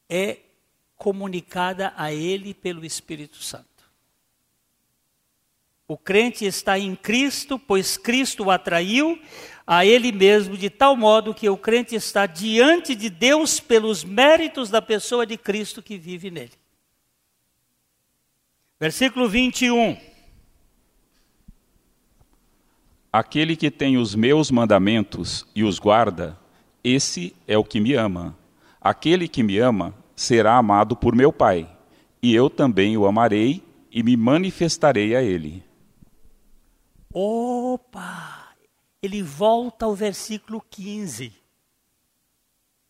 é 0.07 0.37
comunicada 0.95 1.93
a 1.97 2.13
Ele 2.13 2.53
pelo 2.53 2.85
Espírito 2.85 3.35
Santo. 3.35 3.65
O 5.85 5.97
crente 5.97 6.45
está 6.45 6.79
em 6.79 6.95
Cristo, 6.95 7.59
pois 7.59 7.97
Cristo 7.97 8.45
o 8.45 8.51
atraiu 8.51 9.21
a 9.67 9.85
Ele 9.85 10.13
mesmo, 10.13 10.55
de 10.55 10.69
tal 10.69 10.95
modo 10.95 11.35
que 11.35 11.49
o 11.49 11.57
crente 11.57 11.95
está 11.95 12.25
diante 12.25 12.95
de 12.95 13.09
Deus 13.09 13.59
pelos 13.59 14.05
méritos 14.05 14.69
da 14.69 14.81
pessoa 14.81 15.25
de 15.25 15.37
Cristo 15.37 15.83
que 15.83 15.97
vive 15.97 16.31
nele. 16.31 16.53
Versículo 18.79 19.27
21. 19.27 20.10
Aquele 23.13 23.57
que 23.57 23.69
tem 23.69 23.97
os 23.97 24.15
meus 24.15 24.49
mandamentos 24.49 25.45
e 25.53 25.65
os 25.65 25.79
guarda, 25.79 26.39
esse 26.81 27.35
é 27.45 27.57
o 27.57 27.63
que 27.63 27.81
me 27.81 27.93
ama. 27.93 28.37
Aquele 28.79 29.27
que 29.27 29.43
me 29.43 29.57
ama 29.57 29.93
será 30.15 30.55
amado 30.55 30.95
por 30.95 31.13
meu 31.13 31.33
Pai, 31.33 31.69
e 32.23 32.33
eu 32.33 32.49
também 32.49 32.95
o 32.95 33.05
amarei 33.05 33.61
e 33.91 34.01
me 34.01 34.15
manifestarei 34.15 35.13
a 35.13 35.21
ele. 35.21 35.61
Opa! 37.13 38.55
Ele 39.03 39.21
volta 39.21 39.85
ao 39.85 39.93
versículo 39.93 40.63
15. 40.69 41.33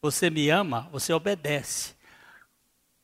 Você 0.04 0.30
me 0.30 0.50
ama, 0.50 0.88
você 0.92 1.12
obedece. 1.14 1.96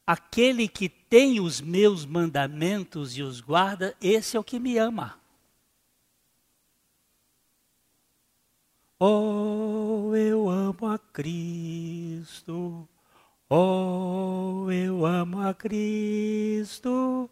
Aquele 0.06 0.68
que 0.68 0.88
tem 0.88 1.40
os 1.40 1.60
meus 1.60 2.06
mandamentos 2.06 3.18
e 3.18 3.24
os 3.24 3.42
guarda, 3.42 3.96
esse 4.00 4.38
é 4.38 4.40
o 4.40 4.44
que 4.44 4.60
me 4.60 4.78
ama. 4.78 5.17
Oh, 9.00 10.16
eu 10.16 10.50
amo 10.50 10.88
a 10.88 10.98
Cristo. 10.98 12.90
Oh, 13.50 14.72
eu 14.72 15.06
amo 15.06 15.40
a 15.42 15.54
Cristo. 15.54 17.30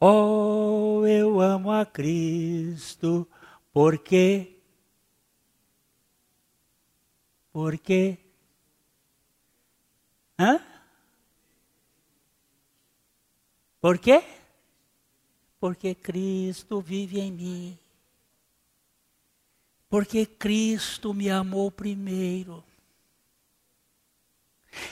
Oh, 0.00 1.04
eu 1.06 1.40
amo 1.40 1.72
a 1.72 1.84
Cristo. 1.84 3.26
Por 3.72 3.98
quê? 3.98 4.60
Por 7.52 7.76
quê? 7.78 8.18
Hã? 10.38 10.60
Por 13.80 13.98
quê? 13.98 14.22
Porque 15.58 15.96
Cristo 15.96 16.80
vive 16.80 17.18
em 17.18 17.32
mim 17.32 17.78
porque 19.88 20.26
Cristo 20.26 21.14
me 21.14 21.30
amou 21.30 21.70
primeiro. 21.70 22.62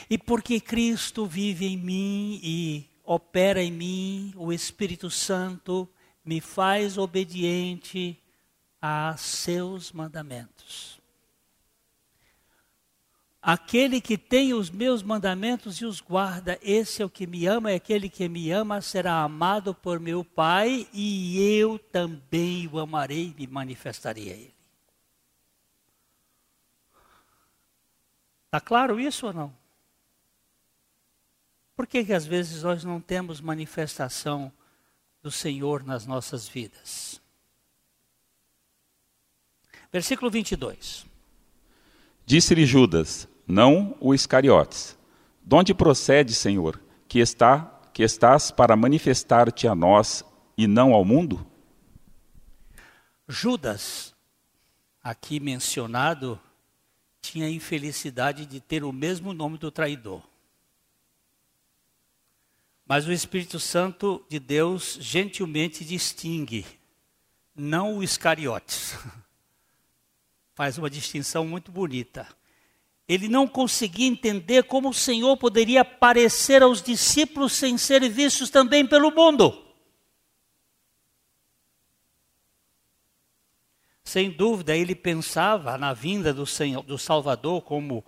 E 0.09 0.17
porque 0.17 0.59
Cristo 0.59 1.25
vive 1.25 1.67
em 1.67 1.77
mim 1.77 2.39
e 2.43 2.85
opera 3.03 3.63
em 3.63 3.71
mim, 3.71 4.33
o 4.35 4.51
Espírito 4.51 5.09
Santo 5.09 5.87
me 6.25 6.41
faz 6.41 6.97
obediente 6.97 8.21
a 8.81 9.15
seus 9.17 9.91
mandamentos. 9.91 10.99
Aquele 13.41 14.01
que 14.01 14.17
tem 14.17 14.53
os 14.53 14.69
meus 14.69 15.01
mandamentos 15.01 15.79
e 15.79 15.85
os 15.85 16.01
guarda, 16.01 16.59
esse 16.61 17.01
é 17.01 17.05
o 17.05 17.09
que 17.09 17.25
me 17.25 17.45
ama, 17.45 17.71
e 17.71 17.75
aquele 17.75 18.09
que 18.09 18.27
me 18.27 18.51
ama 18.51 18.81
será 18.81 19.21
amado 19.21 19.73
por 19.73 20.01
meu 20.01 20.25
Pai, 20.25 20.85
e 20.91 21.39
eu 21.57 21.79
também 21.79 22.67
o 22.67 22.77
amarei 22.77 23.33
e 23.37 23.41
me 23.41 23.47
manifestarei 23.47 24.31
a 24.31 24.35
ele. 24.35 24.56
Está 28.47 28.59
claro 28.59 28.99
isso 28.99 29.27
ou 29.27 29.33
não? 29.33 29.53
Por 31.75 31.85
que, 31.85 32.03
que 32.03 32.13
às 32.13 32.25
vezes 32.25 32.63
nós 32.63 32.83
não 32.83 32.99
temos 32.99 33.39
manifestação 33.39 34.51
do 35.21 35.29
Senhor 35.29 35.83
nas 35.83 36.05
nossas 36.05 36.47
vidas? 36.47 37.21
Versículo 39.91 40.31
22. 40.31 41.05
Disse-lhe 42.25 42.65
Judas, 42.65 43.27
não 43.45 43.95
o 43.99 44.13
Iscariotes: 44.13 44.97
De 45.43 45.55
onde 45.55 45.73
procede, 45.73 46.33
Senhor, 46.33 46.81
que 47.07 47.19
está 47.19 47.73
que 47.93 48.03
estás 48.03 48.51
para 48.51 48.75
manifestar-te 48.75 49.67
a 49.67 49.73
nós 49.73 50.23
e 50.55 50.67
não 50.67 50.93
ao 50.93 51.03
mundo? 51.03 51.43
Judas, 53.27 54.13
aqui 55.01 55.39
mencionado, 55.39 56.39
tinha 57.27 57.45
a 57.45 57.49
infelicidade 57.49 58.45
de 58.45 58.59
ter 58.59 58.83
o 58.83 58.91
mesmo 58.91 59.33
nome 59.33 59.57
do 59.57 59.69
traidor. 59.69 60.21
Mas 62.85 63.05
o 63.05 63.11
Espírito 63.11 63.59
Santo 63.59 64.25
de 64.29 64.39
Deus 64.39 64.97
gentilmente 65.01 65.83
distingue, 65.83 66.65
não 67.55 67.97
o 67.97 68.03
Iscariotes. 68.03 68.95
Faz 70.55 70.77
uma 70.77 70.89
distinção 70.89 71.45
muito 71.45 71.71
bonita. 71.71 72.27
Ele 73.07 73.27
não 73.27 73.47
conseguia 73.47 74.07
entender 74.07 74.63
como 74.63 74.89
o 74.89 74.93
Senhor 74.93 75.37
poderia 75.37 75.81
aparecer 75.81 76.63
aos 76.63 76.81
discípulos 76.81 77.53
sem 77.53 77.77
ser 77.77 78.07
vistos 78.09 78.49
também 78.49 78.85
pelo 78.85 79.11
mundo. 79.11 79.66
Sem 84.07 84.31
dúvida, 84.31 84.73
ele 84.73 84.95
pensava 84.95 85.77
na 85.77 85.93
vinda 85.93 86.33
do, 86.33 86.45
Senhor, 86.45 86.81
do 86.81 86.97
Salvador 86.97 87.61
como 87.61 88.05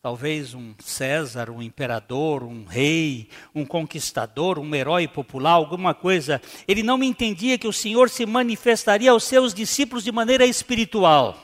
talvez 0.00 0.54
um 0.54 0.76
César, 0.78 1.50
um 1.50 1.60
imperador, 1.60 2.44
um 2.44 2.64
rei, 2.64 3.28
um 3.52 3.66
conquistador, 3.66 4.60
um 4.60 4.72
herói 4.72 5.08
popular, 5.08 5.54
alguma 5.54 5.92
coisa. 5.92 6.40
Ele 6.68 6.84
não 6.84 7.02
entendia 7.02 7.58
que 7.58 7.66
o 7.66 7.72
Senhor 7.72 8.08
se 8.08 8.24
manifestaria 8.24 9.10
aos 9.10 9.24
seus 9.24 9.52
discípulos 9.52 10.04
de 10.04 10.12
maneira 10.12 10.46
espiritual. 10.46 11.36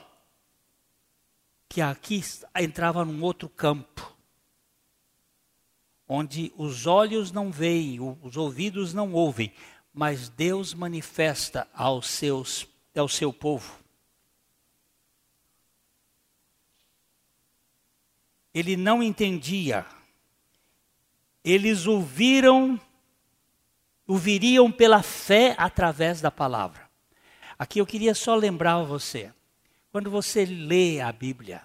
Que 1.69 1.81
aqui 1.81 2.23
entrava 2.57 3.05
num 3.05 3.21
outro 3.25 3.49
campo, 3.49 4.17
onde 6.07 6.53
os 6.57 6.87
olhos 6.87 7.33
não 7.33 7.51
veem, 7.51 7.99
os 8.23 8.37
ouvidos 8.37 8.95
não 8.95 9.13
ouvem, 9.13 9.53
mas 9.93 10.29
Deus 10.29 10.73
manifesta 10.73 11.67
aos 11.75 12.07
seus, 12.07 12.69
ao 12.95 13.09
seu 13.09 13.33
povo. 13.33 13.85
Ele 18.57 18.75
não 18.75 19.03
entendia. 19.03 19.85
Eles 21.45 21.87
ouviram, 21.87 22.81
ouviriam 24.07 24.73
pela 24.73 25.03
fé 25.03 25.55
através 25.59 26.23
da 26.23 26.31
palavra. 26.31 26.89
Aqui 27.59 27.81
eu 27.81 27.87
queria 27.87 28.15
só 28.15 28.35
lembrar 28.35 28.77
a 28.77 28.83
você, 28.83 29.31
quando 29.93 30.11
você 30.11 30.47
lê 30.47 31.03
a 31.03 31.13
Bíblia, 31.13 31.63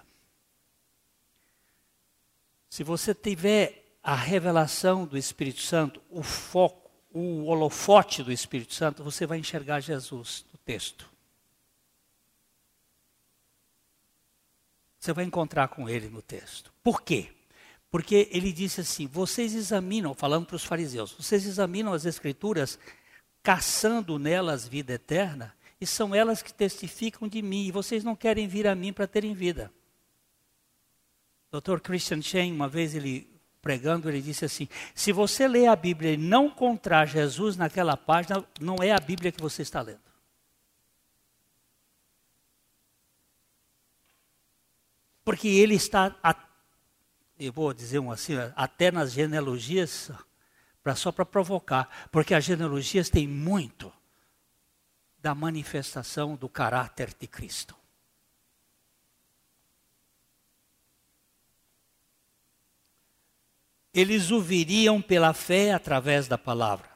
se 2.68 2.84
você 2.84 3.14
tiver 3.14 3.96
a 4.02 4.14
revelação 4.14 5.06
do 5.06 5.16
Espírito 5.16 5.62
Santo, 5.62 6.02
o 6.10 6.22
foco, 6.22 6.90
o 7.10 7.46
holofote 7.46 8.22
do 8.22 8.30
Espírito 8.30 8.74
Santo, 8.74 9.02
você 9.02 9.26
vai 9.26 9.38
enxergar 9.38 9.80
Jesus 9.80 10.44
no 10.52 10.58
texto. 10.58 11.11
Você 15.02 15.12
vai 15.12 15.24
encontrar 15.24 15.66
com 15.66 15.88
ele 15.88 16.08
no 16.08 16.22
texto. 16.22 16.72
Por 16.80 17.02
quê? 17.02 17.26
Porque 17.90 18.28
ele 18.30 18.52
disse 18.52 18.82
assim: 18.82 19.08
vocês 19.08 19.52
examinam, 19.52 20.14
falando 20.14 20.46
para 20.46 20.54
os 20.54 20.64
fariseus, 20.64 21.10
vocês 21.10 21.44
examinam 21.44 21.92
as 21.92 22.06
Escrituras, 22.06 22.78
caçando 23.42 24.16
nelas 24.16 24.68
vida 24.68 24.92
eterna, 24.92 25.52
e 25.80 25.86
são 25.88 26.14
elas 26.14 26.40
que 26.40 26.54
testificam 26.54 27.26
de 27.26 27.42
mim, 27.42 27.66
e 27.66 27.72
vocês 27.72 28.04
não 28.04 28.14
querem 28.14 28.46
vir 28.46 28.64
a 28.68 28.76
mim 28.76 28.92
para 28.92 29.08
terem 29.08 29.34
vida. 29.34 29.72
Dr. 31.50 31.80
Christian 31.80 32.22
Shane, 32.22 32.52
uma 32.52 32.68
vez 32.68 32.94
ele 32.94 33.28
pregando, 33.60 34.08
ele 34.08 34.22
disse 34.22 34.44
assim: 34.44 34.68
se 34.94 35.10
você 35.10 35.48
lê 35.48 35.66
a 35.66 35.74
Bíblia 35.74 36.12
e 36.12 36.16
não 36.16 36.46
encontrar 36.46 37.06
Jesus 37.06 37.56
naquela 37.56 37.96
página, 37.96 38.44
não 38.60 38.76
é 38.80 38.92
a 38.92 39.00
Bíblia 39.00 39.32
que 39.32 39.42
você 39.42 39.62
está 39.62 39.82
lendo. 39.82 40.11
Porque 45.24 45.48
ele 45.48 45.74
está, 45.74 46.14
eu 47.38 47.52
vou 47.52 47.72
dizer 47.72 47.98
um 47.98 48.10
assim, 48.10 48.34
até 48.56 48.90
nas 48.90 49.12
genealogias, 49.12 50.10
pra, 50.82 50.94
só 50.94 51.12
para 51.12 51.24
provocar, 51.24 52.08
porque 52.10 52.34
as 52.34 52.44
genealogias 52.44 53.08
têm 53.08 53.26
muito 53.28 53.92
da 55.18 55.34
manifestação 55.34 56.34
do 56.34 56.48
caráter 56.48 57.14
de 57.18 57.26
Cristo. 57.26 57.76
Eles 63.94 64.30
o 64.30 64.40
viriam 64.40 65.02
pela 65.02 65.34
fé 65.34 65.72
através 65.72 66.26
da 66.26 66.38
palavra. 66.38 66.90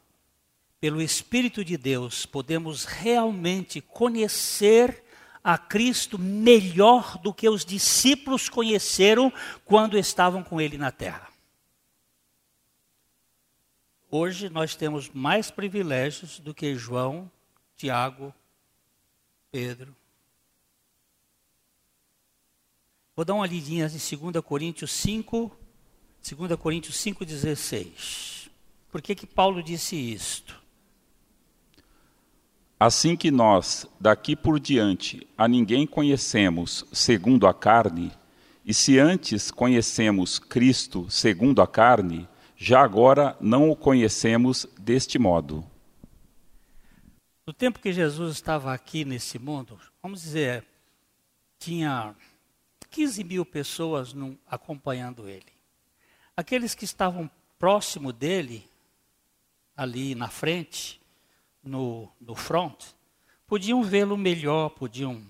Pelo 0.81 1.01
Espírito 1.01 1.65
de 1.65 1.77
Deus, 1.77 2.25
podemos 2.25 2.85
realmente 2.85 3.81
conhecer 3.81 5.05
a 5.47 5.57
Cristo 5.57 6.19
melhor 6.19 7.17
do 7.19 7.33
que 7.33 7.49
os 7.49 7.65
discípulos 7.65 8.49
conheceram 8.49 9.33
quando 9.65 9.97
estavam 9.97 10.43
com 10.43 10.61
ele 10.61 10.77
na 10.77 10.91
terra. 10.91 11.29
Hoje 14.11 14.49
nós 14.49 14.75
temos 14.75 15.09
mais 15.09 15.49
privilégios 15.49 16.41
do 16.41 16.53
que 16.53 16.75
João, 16.75 17.31
Tiago, 17.77 18.35
Pedro. 19.53 19.95
Vou 23.15 23.25
dar 23.25 23.35
uma 23.35 23.47
lidinha 23.47 23.87
em 23.87 24.31
2 24.31 24.45
Coríntios 24.45 24.91
5, 24.91 25.57
2 26.29 26.59
Coríntios 26.59 26.97
5,16. 26.97 28.51
Por 28.91 29.01
que, 29.01 29.15
que 29.15 29.29
Paulo 29.29 29.63
disse 29.63 29.95
isto? 29.95 30.61
Assim 32.79 33.17
que 33.17 33.31
nós, 33.31 33.87
daqui 33.99 34.37
por 34.37 34.61
diante, 34.61 35.27
a 35.37 35.49
ninguém 35.49 35.87
conhecemos 35.87 36.85
segundo 36.93 37.47
a 37.47 37.55
carne, 37.55 38.13
e 38.67 38.75
se 38.75 38.99
antes 38.99 39.51
conhecemos 39.51 40.39
Cristo 40.39 41.11
segundo 41.11 41.63
a 41.63 41.67
carne, 41.67 42.29
já 42.55 42.83
agora 42.83 43.35
não 43.41 43.71
o 43.71 43.77
conhecemos 43.77 44.67
deste 44.79 45.19
modo. 45.19 45.65
No 47.47 47.53
tempo 47.55 47.81
que 47.81 47.95
Jesus 47.95 48.35
estava 48.35 48.75
aqui 48.75 49.07
nesse 49.07 49.39
mundo, 49.39 49.79
vamos 50.03 50.21
dizer, 50.21 50.63
tinha 51.59 52.15
15 52.91 53.25
mil 53.25 53.47
pessoas 53.47 54.15
acompanhando 54.47 55.29
ele. 55.29 55.47
Aqueles 56.37 56.75
que 56.75 56.85
estavam 56.85 57.31
próximo 57.59 58.13
dele, 58.13 58.69
ali 59.75 60.15
na 60.15 60.29
frente, 60.29 61.01
no, 61.67 62.09
no 62.21 62.35
front, 62.35 62.85
podiam 63.47 63.83
vê-lo 63.83 64.17
melhor, 64.17 64.71
podiam, 64.71 65.23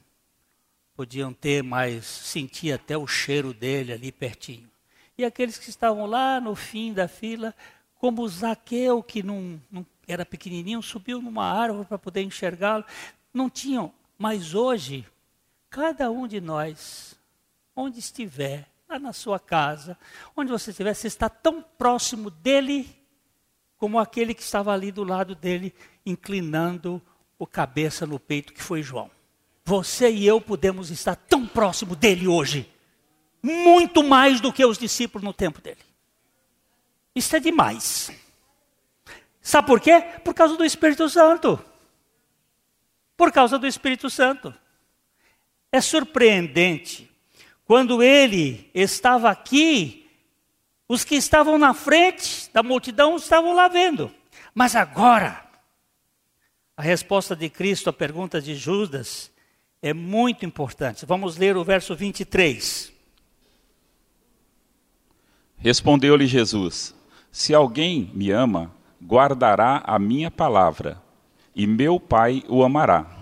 podiam 0.95 1.33
ter 1.33 1.63
mais, 1.63 2.05
sentir 2.05 2.73
até 2.73 2.97
o 2.97 3.07
cheiro 3.07 3.53
dele 3.53 3.93
ali 3.93 4.13
pertinho. 4.13 4.71
E 5.19 5.25
aqueles 5.25 5.59
que 5.59 5.71
estavam 5.71 6.07
lá 6.07 6.41
no 6.41 6.55
fim 6.55 6.93
da 6.93 7.09
fila, 7.09 7.55
como 7.99 8.29
Zaqueu, 8.29 9.03
que 9.03 9.23
não, 9.23 9.61
não 9.71 9.85
era 10.07 10.25
pequenininho, 10.27 10.83
subiu 10.83 11.21
numa 11.21 11.45
árvore 11.45 11.87
para 11.87 11.99
poder 11.99 12.23
enxergá-lo, 12.23 12.85
não 13.33 13.49
tinham. 13.49 13.93
Mas 14.19 14.55
hoje, 14.55 15.07
cada 15.71 16.11
um 16.11 16.27
de 16.27 16.41
nós, 16.41 17.19
onde 17.75 17.99
estiver, 17.99 18.69
lá 18.89 18.99
na 18.99 19.13
sua 19.13 19.39
casa, 19.39 19.99
onde 20.37 20.51
você 20.51 20.71
estiver, 20.71 20.95
você 20.95 21.07
está 21.07 21.29
tão 21.29 21.63
próximo 21.63 22.31
dele 22.31 22.89
como 23.79 23.99
aquele 23.99 24.35
que 24.35 24.43
estava 24.43 24.73
ali 24.73 24.91
do 24.91 25.05
lado 25.05 25.35
dele, 25.35 25.75
inclinando 26.05 27.01
o 27.39 27.47
cabeça 27.47 28.07
no 28.07 28.19
peito, 28.19 28.53
que 28.53 28.63
foi 28.63 28.83
João. 28.83 29.11
Você 29.65 30.11
e 30.11 30.27
eu 30.27 30.41
podemos 30.41 30.91
estar 30.91 31.17
tão 31.17 31.47
próximo 31.47 31.95
dele 31.95 32.27
hoje, 32.29 32.71
muito 33.43 34.03
mais 34.03 34.41
do 34.41 34.53
que 34.53 34.65
os 34.65 34.79
discípulos 34.79 35.25
no 35.25 35.33
tempo 35.33 35.61
dele. 35.61 35.81
Isso 37.15 37.35
é 37.35 37.41
demais. 37.41 38.11
Sabe 39.41 39.67
por 39.67 39.81
quê? 39.81 40.01
Por 40.25 40.35
causa 40.35 40.57
do 40.57 40.65
Espírito 40.65 41.09
Santo. 41.09 41.59
Por 43.17 43.33
causa 43.33 43.59
do 43.59 43.67
Espírito 43.67 44.11
Santo. 44.11 44.55
É 45.73 45.81
surpreendente 45.81 47.11
quando 47.65 48.03
ele 48.03 48.71
estava 48.73 49.29
aqui, 49.29 50.06
os 50.89 51.05
que 51.05 51.17
estavam 51.17 51.59
na 51.59 51.75
frente 51.75 52.51
da 52.53 52.63
multidão 52.63 53.17
estavam 53.17 53.55
lá 53.55 53.69
vendo. 53.69 54.11
Mas 54.55 54.77
agora, 54.77 55.45
a 56.77 56.83
resposta 56.83 57.35
de 57.35 57.49
Cristo 57.49 57.91
à 57.91 57.93
pergunta 57.93 58.41
de 58.41 58.55
Judas 58.55 59.31
é 59.83 59.93
muito 59.93 60.45
importante. 60.45 61.07
Vamos 61.07 61.37
ler 61.37 61.57
o 61.57 61.65
verso 61.65 61.95
23. 61.95 62.93
Respondeu-lhe 65.59 66.27
Jesus: 66.27 66.95
Se 67.33 67.55
alguém 67.55 68.11
me 68.15 68.31
ama, 68.31 68.71
guardará 69.03 69.83
a 69.85 69.99
minha 69.99 70.31
palavra, 70.31 71.03
e 71.55 71.67
meu 71.67 71.99
Pai 71.99 72.45
o 72.49 72.63
amará. 72.63 73.15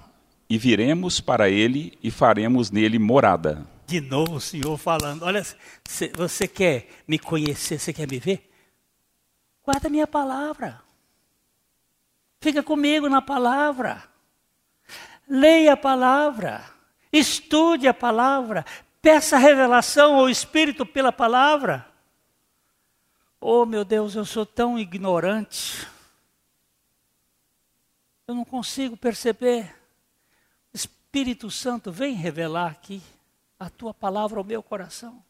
E 0.49 0.59
viremos 0.59 1.21
para 1.21 1.49
ele 1.49 1.99
e 2.03 2.11
faremos 2.11 2.71
nele 2.71 2.99
morada. 2.99 3.67
De 3.87 4.01
novo 4.01 4.37
o 4.37 4.41
Senhor 4.41 4.77
falando: 4.79 5.25
Olha, 5.25 5.45
você 6.17 6.49
quer 6.49 6.89
me 7.07 7.19
conhecer, 7.19 7.79
você 7.79 7.93
quer 7.93 8.09
me 8.09 8.19
ver? 8.19 8.51
Guarda 9.63 9.89
a 9.89 9.91
minha 9.91 10.07
palavra. 10.07 10.83
Fica 12.41 12.63
comigo 12.63 13.09
na 13.09 13.23
palavra. 13.23 14.03
Leia 15.29 15.73
a 15.75 15.77
palavra. 15.77 16.65
Estude 17.13 17.89
a 17.89 17.95
palavra. 17.95 18.65
Peça 19.01 19.39
revelação 19.39 20.17
ao 20.17 20.29
Espírito 20.29 20.85
pela 20.85 21.13
palavra. 21.13 21.87
Oh, 23.41 23.67
meu 23.67 23.85
Deus, 23.85 24.15
eu 24.15 24.25
sou 24.25 24.45
tão 24.47 24.79
ignorante. 24.79 25.87
Eu 28.27 28.35
não 28.35 28.45
consigo 28.45 28.97
perceber. 28.97 29.75
Espírito 30.73 31.51
Santo, 31.51 31.93
vem 31.93 32.15
revelar 32.15 32.71
aqui 32.71 33.03
a 33.59 33.71
tua 33.71 33.95
palavra 33.95 34.39
ao 34.39 34.45
meu 34.45 34.63
coração. 34.63 35.23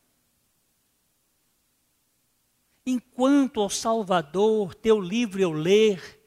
Enquanto, 2.87 3.59
ó 3.59 3.69
Salvador, 3.69 4.75
teu 4.75 5.01
livro 5.01 5.41
eu 5.41 5.53
ler, 5.53 6.21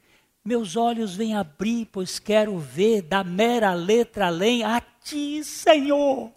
meus 0.43 0.75
olhos 0.75 1.15
vêm 1.15 1.35
abrir, 1.35 1.85
pois 1.91 2.17
quero 2.17 2.57
ver 2.57 3.01
da 3.03 3.23
mera 3.23 3.73
letra 3.73 4.27
além 4.27 4.63
a 4.63 4.81
ti, 4.81 5.43
Senhor. 5.43 6.31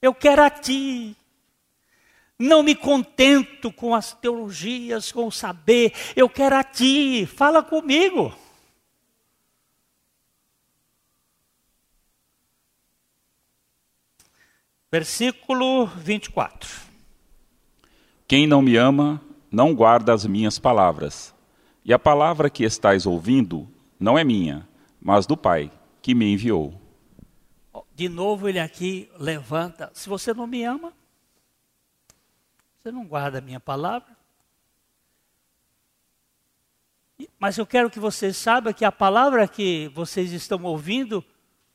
Eu 0.00 0.12
quero 0.12 0.42
a 0.42 0.50
ti. 0.50 1.16
Não 2.38 2.62
me 2.62 2.74
contento 2.74 3.72
com 3.72 3.94
as 3.94 4.12
teologias, 4.12 5.12
com 5.12 5.28
o 5.28 5.32
saber. 5.32 5.92
Eu 6.16 6.28
quero 6.28 6.56
a 6.56 6.64
ti. 6.64 7.24
Fala 7.24 7.62
comigo. 7.62 8.34
Versículo 14.92 15.86
24. 15.86 16.68
Quem 18.28 18.46
não 18.46 18.60
me 18.60 18.76
ama, 18.76 19.22
não 19.50 19.74
guarda 19.74 20.12
as 20.12 20.26
minhas 20.26 20.58
palavras. 20.58 21.34
E 21.82 21.94
a 21.94 21.98
palavra 21.98 22.50
que 22.50 22.62
estais 22.62 23.06
ouvindo 23.06 23.66
não 23.98 24.18
é 24.18 24.22
minha, 24.22 24.68
mas 25.00 25.24
do 25.24 25.34
Pai, 25.34 25.72
que 26.02 26.14
me 26.14 26.30
enviou. 26.30 26.78
De 27.94 28.06
novo 28.06 28.50
ele 28.50 28.60
aqui 28.60 29.10
levanta. 29.18 29.90
Se 29.94 30.10
você 30.10 30.34
não 30.34 30.46
me 30.46 30.62
ama, 30.62 30.92
você 32.82 32.92
não 32.92 33.06
guarda 33.06 33.38
a 33.38 33.40
minha 33.40 33.60
palavra. 33.60 34.14
Mas 37.38 37.56
eu 37.56 37.64
quero 37.64 37.88
que 37.88 37.98
vocês 37.98 38.36
saibam 38.36 38.74
que 38.74 38.84
a 38.84 38.92
palavra 38.92 39.48
que 39.48 39.90
vocês 39.94 40.32
estão 40.32 40.62
ouvindo 40.64 41.24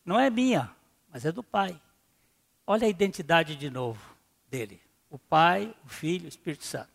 não 0.06 0.20
é 0.20 0.30
minha, 0.30 0.70
mas 1.12 1.26
é 1.26 1.32
do 1.32 1.42
Pai. 1.42 1.82
Olha 2.70 2.86
a 2.86 2.90
identidade 2.90 3.56
de 3.56 3.70
novo 3.70 4.14
dele: 4.50 4.82
o 5.10 5.18
Pai, 5.18 5.74
o 5.86 5.88
Filho, 5.88 6.26
o 6.26 6.28
Espírito 6.28 6.66
Santo. 6.66 6.92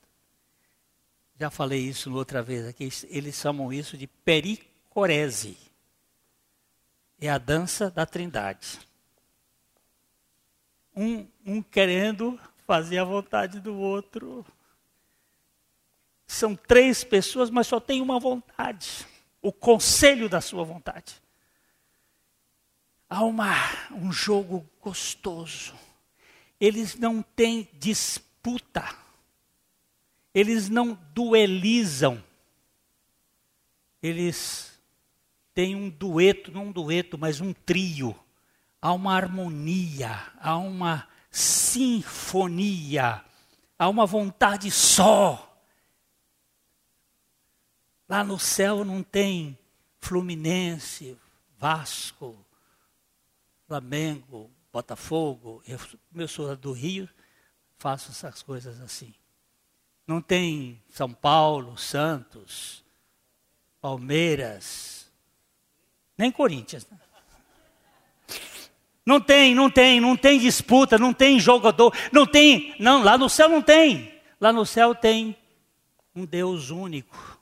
Já 1.41 1.49
falei 1.49 1.81
isso 1.81 2.13
outra 2.15 2.43
vez 2.43 2.67
aqui, 2.67 2.89
eles 3.09 3.35
chamam 3.35 3.73
isso 3.73 3.97
de 3.97 4.07
pericorese. 4.07 5.57
É 7.19 7.31
a 7.31 7.39
dança 7.39 7.91
da 7.91 8.05
trindade. 8.05 8.81
Um, 10.95 11.27
um 11.47 11.63
querendo 11.63 12.39
fazer 12.67 12.99
a 12.99 13.05
vontade 13.05 13.59
do 13.59 13.75
outro. 13.75 14.45
São 16.27 16.55
três 16.55 17.03
pessoas, 17.03 17.49
mas 17.49 17.67
só 17.67 17.81
tem 17.81 18.03
uma 18.03 18.21
vontade. 18.21 19.07
O 19.41 19.53
conselho 19.53 20.29
da 20.29 20.41
sua 20.41 20.65
vontade 20.65 21.22
há 23.13 23.23
uma, 23.25 23.55
um 23.91 24.11
jogo 24.11 24.67
gostoso. 24.81 25.75
Eles 26.59 26.95
não 26.95 27.21
têm 27.21 27.69
disputa. 27.75 28.97
Eles 30.33 30.71
não 30.71 30.99
duelizam. 31.13 32.25
Eles 34.03 34.81
têm 35.53 35.77
um 35.77 35.91
dueto, 35.91 36.51
não 36.51 36.69
um 36.69 36.73
dueto, 36.73 37.19
mas 37.19 37.39
um 37.39 37.53
trio. 37.53 38.19
Há 38.81 38.95
uma 38.95 39.15
harmonia, 39.15 40.33
há 40.41 40.57
uma 40.57 41.07
sinfonia, 41.31 43.23
há 43.79 43.89
uma 43.91 44.07
vontade 44.07 44.71
só. 44.71 45.55
Lá 48.09 48.25
no 48.25 48.39
céu 48.39 48.85
não 48.87 49.03
tem 49.03 49.57
Fluminense, 50.01 51.17
Vasco, 51.59 52.37
Flamengo, 53.73 54.51
Botafogo. 54.71 55.63
Eu, 55.67 55.79
eu 56.15 56.29
sou 56.29 56.55
do 56.55 56.73
Rio, 56.73 57.09
faço 57.79 58.11
essas 58.11 58.43
coisas 58.43 58.79
assim. 58.83 59.15
Não 60.07 60.21
tem 60.21 60.79
São 60.91 61.11
Paulo, 61.11 61.79
Santos, 61.79 62.85
Palmeiras, 63.81 65.11
nem 66.19 66.31
Corinthians. 66.31 66.87
Né? 66.91 66.99
Não 69.07 69.19
tem, 69.19 69.55
não 69.55 69.71
tem, 69.71 70.03
não 70.03 70.19
tem 70.19 70.39
disputa, 70.39 70.99
não 70.99 71.15
tem 71.15 71.41
jogador, 71.41 71.97
não 72.13 72.27
tem, 72.27 72.77
não, 72.79 73.03
lá 73.03 73.17
no 73.17 73.31
céu 73.31 73.49
não 73.49 73.63
tem. 73.63 74.21
Lá 74.39 74.53
no 74.53 74.67
céu 74.67 74.95
tem 74.95 75.35
um 76.15 76.27
Deus 76.27 76.69
único, 76.69 77.41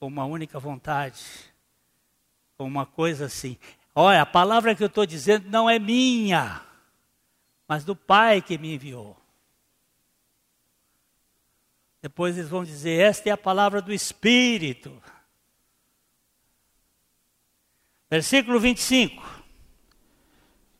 com 0.00 0.08
uma 0.08 0.24
única 0.24 0.58
vontade, 0.58 1.22
com 2.56 2.64
uma 2.64 2.84
coisa 2.84 3.26
assim. 3.26 3.56
Olha, 3.94 4.22
a 4.22 4.26
palavra 4.26 4.74
que 4.74 4.82
eu 4.82 4.86
estou 4.86 5.04
dizendo 5.04 5.48
não 5.48 5.68
é 5.68 5.78
minha, 5.78 6.62
mas 7.66 7.84
do 7.84 7.96
Pai 7.96 8.40
que 8.40 8.56
me 8.56 8.74
enviou. 8.74 9.16
Depois 12.00 12.36
eles 12.36 12.48
vão 12.48 12.64
dizer: 12.64 13.00
esta 13.00 13.28
é 13.28 13.32
a 13.32 13.36
palavra 13.36 13.82
do 13.82 13.92
Espírito. 13.92 15.02
Versículo 18.10 18.58
25. 18.58 19.38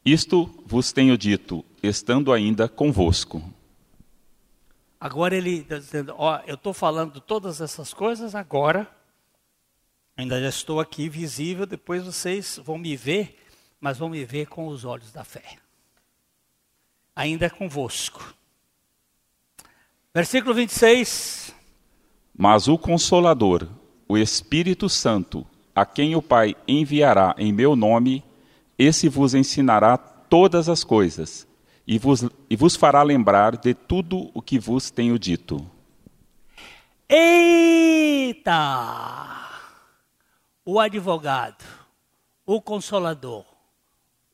Isto 0.05 0.47
vos 0.65 0.93
tenho 0.93 1.19
dito, 1.19 1.65
estando 1.83 2.33
ainda 2.33 2.69
convosco. 2.69 3.43
Agora 4.99 5.37
ele 5.37 5.59
está 5.59 5.77
dizendo: 5.79 6.15
Ó, 6.17 6.41
eu 6.47 6.55
estou 6.55 6.73
falando 6.73 7.21
todas 7.21 7.61
essas 7.61 7.93
coisas 7.93 8.35
agora, 8.35 8.91
ainda 10.19 10.41
já 10.41 10.49
estou 10.49 10.81
aqui 10.81 11.09
visível, 11.09 11.65
depois 11.65 12.05
vocês 12.05 12.61
vão 12.65 12.77
me 12.77 12.97
ver, 12.97 13.39
mas 13.81 13.97
vão 13.97 14.09
me 14.09 14.25
ver 14.25 14.49
com 14.49 14.67
os 14.67 14.85
olhos 14.85 15.13
da 15.13 15.23
fé. 15.23 15.57
Ainda 17.15 17.47
é 17.47 17.51
convosco. 17.51 18.35
Versículo 20.13 20.53
26. 20.55 21.55
Mas 22.37 22.67
o 22.67 22.77
Consolador, 22.77 23.69
o 24.09 24.19
Espírito 24.19 24.89
Santo, 24.89 25.47
a 25.75 25.87
quem 25.87 26.17
o 26.17 26.23
Pai 26.23 26.57
enviará 26.67 27.37
em 27.39 27.53
meu 27.53 27.77
nome, 27.77 28.25
esse 28.77 29.09
vos 29.09 29.35
ensinará 29.35 29.97
todas 29.97 30.69
as 30.69 30.83
coisas 30.83 31.47
e 31.87 31.97
vos, 31.97 32.29
e 32.51 32.57
vos 32.57 32.75
fará 32.75 33.05
lembrar 33.05 33.57
de 33.57 33.73
tudo 33.73 34.33
o 34.35 34.43
que 34.43 34.59
vos 34.59 34.91
tenho 34.91 35.17
dito. 35.17 35.65
Eita! 37.09 38.49
O 40.71 40.79
advogado, 40.79 41.65
o 42.45 42.61
consolador, 42.61 43.47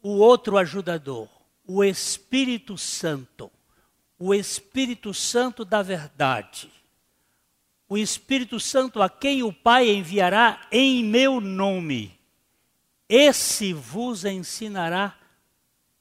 o 0.02 0.08
outro 0.18 0.58
ajudador, 0.58 1.28
o 1.64 1.84
Espírito 1.84 2.76
Santo, 2.76 3.48
o 4.18 4.34
Espírito 4.34 5.14
Santo 5.14 5.64
da 5.64 5.80
verdade, 5.80 6.68
o 7.88 7.96
Espírito 7.96 8.58
Santo 8.58 9.00
a 9.00 9.08
quem 9.08 9.44
o 9.44 9.52
Pai 9.52 9.88
enviará 9.88 10.66
em 10.72 11.04
meu 11.04 11.40
nome 11.40 12.18
esse 13.08 13.72
vos 13.72 14.24
ensinará 14.24 15.16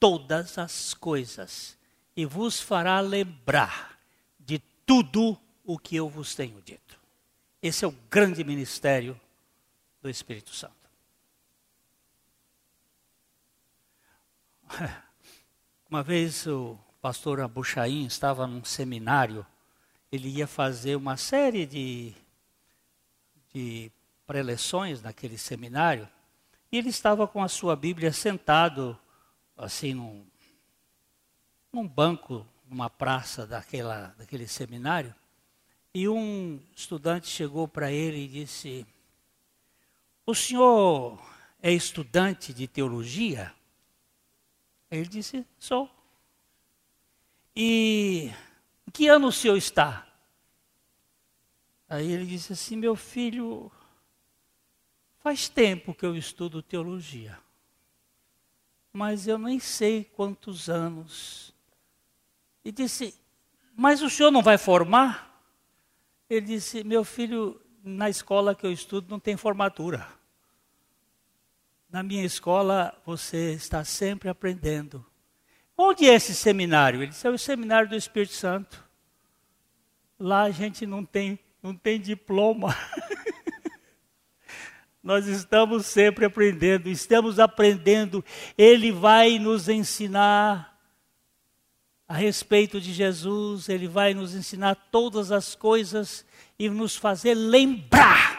todas 0.00 0.58
as 0.58 0.94
coisas 0.94 1.78
e 2.16 2.26
vos 2.26 2.60
fará 2.60 2.98
lembrar 2.98 4.00
de 4.40 4.58
tudo 4.84 5.38
o 5.64 5.78
que 5.78 5.94
eu 5.94 6.08
vos 6.08 6.34
tenho 6.34 6.60
dito. 6.60 6.98
Esse 7.62 7.84
é 7.84 7.88
o 7.88 7.94
grande 8.10 8.42
ministério 8.42 9.20
do 10.04 10.10
Espírito 10.10 10.50
Santo. 10.50 10.74
Uma 15.88 16.02
vez 16.02 16.46
o 16.46 16.78
pastor 17.00 17.40
Abuchaim 17.40 18.04
estava 18.04 18.46
num 18.46 18.62
seminário, 18.62 19.46
ele 20.12 20.28
ia 20.28 20.46
fazer 20.46 20.96
uma 20.96 21.16
série 21.16 21.64
de, 21.64 22.12
de 23.54 23.90
preleções 24.26 25.00
naquele 25.00 25.38
seminário, 25.38 26.06
e 26.70 26.76
ele 26.76 26.90
estava 26.90 27.26
com 27.26 27.42
a 27.42 27.48
sua 27.48 27.74
Bíblia 27.74 28.12
sentado, 28.12 28.98
assim, 29.56 29.94
num, 29.94 30.26
num 31.72 31.88
banco, 31.88 32.46
numa 32.68 32.90
praça 32.90 33.46
daquela, 33.46 34.14
daquele 34.18 34.46
seminário. 34.46 35.14
E 35.94 36.06
um 36.10 36.60
estudante 36.76 37.26
chegou 37.26 37.66
para 37.66 37.90
ele 37.90 38.24
e 38.24 38.28
disse: 38.28 38.86
O 40.26 40.34
senhor 40.34 41.18
é 41.62 41.72
estudante 41.72 42.52
de 42.52 42.66
teologia? 42.66 43.54
Ele 44.90 45.06
disse: 45.06 45.46
Sou. 45.58 45.90
E 47.54 48.32
em 48.86 48.90
que 48.90 49.08
ano 49.08 49.28
o 49.28 49.32
senhor 49.32 49.56
está? 49.56 50.06
Aí 51.88 52.10
ele 52.10 52.26
disse 52.26 52.52
assim: 52.52 52.76
Meu 52.76 52.96
filho, 52.96 53.70
Faz 55.24 55.48
tempo 55.48 55.94
que 55.94 56.04
eu 56.04 56.14
estudo 56.14 56.62
teologia, 56.62 57.38
mas 58.92 59.26
eu 59.26 59.38
nem 59.38 59.58
sei 59.58 60.04
quantos 60.04 60.68
anos. 60.68 61.54
E 62.62 62.70
disse: 62.70 63.18
Mas 63.74 64.02
o 64.02 64.10
senhor 64.10 64.30
não 64.30 64.42
vai 64.42 64.58
formar? 64.58 65.42
Ele 66.28 66.42
disse: 66.42 66.84
Meu 66.84 67.04
filho, 67.04 67.58
na 67.84 68.08
escola 68.08 68.54
que 68.54 68.64
eu 68.64 68.72
estudo 68.72 69.10
não 69.10 69.20
tem 69.20 69.36
formatura. 69.36 70.08
Na 71.90 72.02
minha 72.02 72.24
escola 72.24 72.96
você 73.04 73.52
está 73.52 73.84
sempre 73.84 74.30
aprendendo. 74.30 75.04
Onde 75.76 76.08
é 76.08 76.14
esse 76.14 76.34
seminário? 76.34 77.02
Ele 77.02 77.10
disse: 77.10 77.26
É 77.26 77.30
o 77.30 77.38
seminário 77.38 77.88
do 77.88 77.94
Espírito 77.94 78.32
Santo. 78.32 78.82
Lá 80.18 80.44
a 80.44 80.50
gente 80.50 80.86
não 80.86 81.04
tem, 81.04 81.38
não 81.62 81.74
tem 81.74 82.00
diploma. 82.00 82.74
Nós 85.02 85.26
estamos 85.26 85.84
sempre 85.84 86.24
aprendendo, 86.24 86.88
estamos 86.88 87.38
aprendendo. 87.38 88.24
Ele 88.56 88.90
vai 88.90 89.38
nos 89.38 89.68
ensinar 89.68 90.74
a 92.08 92.14
respeito 92.14 92.80
de 92.80 92.92
Jesus, 92.92 93.68
ele 93.68 93.88
vai 93.88 94.14
nos 94.14 94.34
ensinar 94.34 94.74
todas 94.90 95.30
as 95.32 95.54
coisas 95.54 96.24
e 96.58 96.68
nos 96.68 96.96
fazer 96.96 97.34
lembrar 97.34 98.34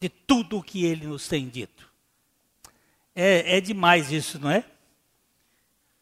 de 0.00 0.08
tudo 0.08 0.58
o 0.58 0.62
que 0.62 0.84
ele 0.84 1.06
nos 1.06 1.28
tem 1.28 1.48
dito. 1.48 1.90
É, 3.14 3.58
é 3.58 3.60
demais 3.60 4.10
isso, 4.10 4.38
não 4.38 4.50
é? 4.50 4.64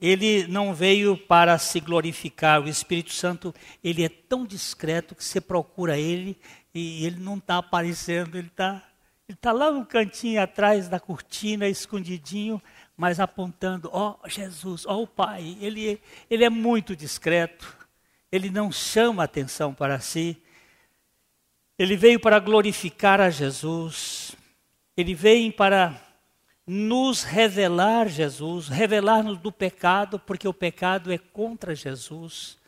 Ele 0.00 0.46
não 0.46 0.72
veio 0.72 1.16
para 1.16 1.58
se 1.58 1.78
glorificar. 1.80 2.62
O 2.62 2.68
Espírito 2.68 3.12
Santo, 3.12 3.54
ele 3.84 4.02
é 4.02 4.08
tão 4.08 4.46
discreto 4.46 5.14
que 5.14 5.22
você 5.22 5.40
procura 5.40 5.98
ele 5.98 6.38
e 6.72 7.04
ele 7.04 7.20
não 7.20 7.36
está 7.36 7.58
aparecendo, 7.58 8.38
ele 8.38 8.46
está 8.48 8.82
ele 9.30 9.36
tá 9.36 9.52
lá 9.52 9.70
no 9.70 9.86
cantinho 9.86 10.42
atrás 10.42 10.88
da 10.88 10.98
cortina, 10.98 11.68
escondidinho, 11.68 12.60
mas 12.96 13.20
apontando, 13.20 13.88
ó 13.92 14.16
oh, 14.20 14.28
Jesus, 14.28 14.84
ó 14.84 14.96
oh, 14.96 15.02
o 15.02 15.06
Pai. 15.06 15.56
Ele, 15.60 16.00
ele 16.28 16.42
é 16.42 16.50
muito 16.50 16.96
discreto, 16.96 17.76
ele 18.30 18.50
não 18.50 18.70
chama 18.70 19.24
atenção 19.24 19.74
para 19.74 20.00
si. 20.00 20.36
Ele 21.78 21.96
veio 21.96 22.20
para 22.20 22.38
glorificar 22.38 23.20
a 23.20 23.30
Jesus, 23.30 24.36
ele 24.96 25.14
veio 25.14 25.52
para 25.52 25.98
nos 26.66 27.24
revelar 27.24 28.08
Jesus, 28.08 28.68
revelar-nos 28.68 29.38
do 29.38 29.50
pecado, 29.50 30.20
porque 30.20 30.46
o 30.46 30.54
pecado 30.54 31.10
é 31.10 31.18
contra 31.18 31.74
Jesus. 31.74 32.58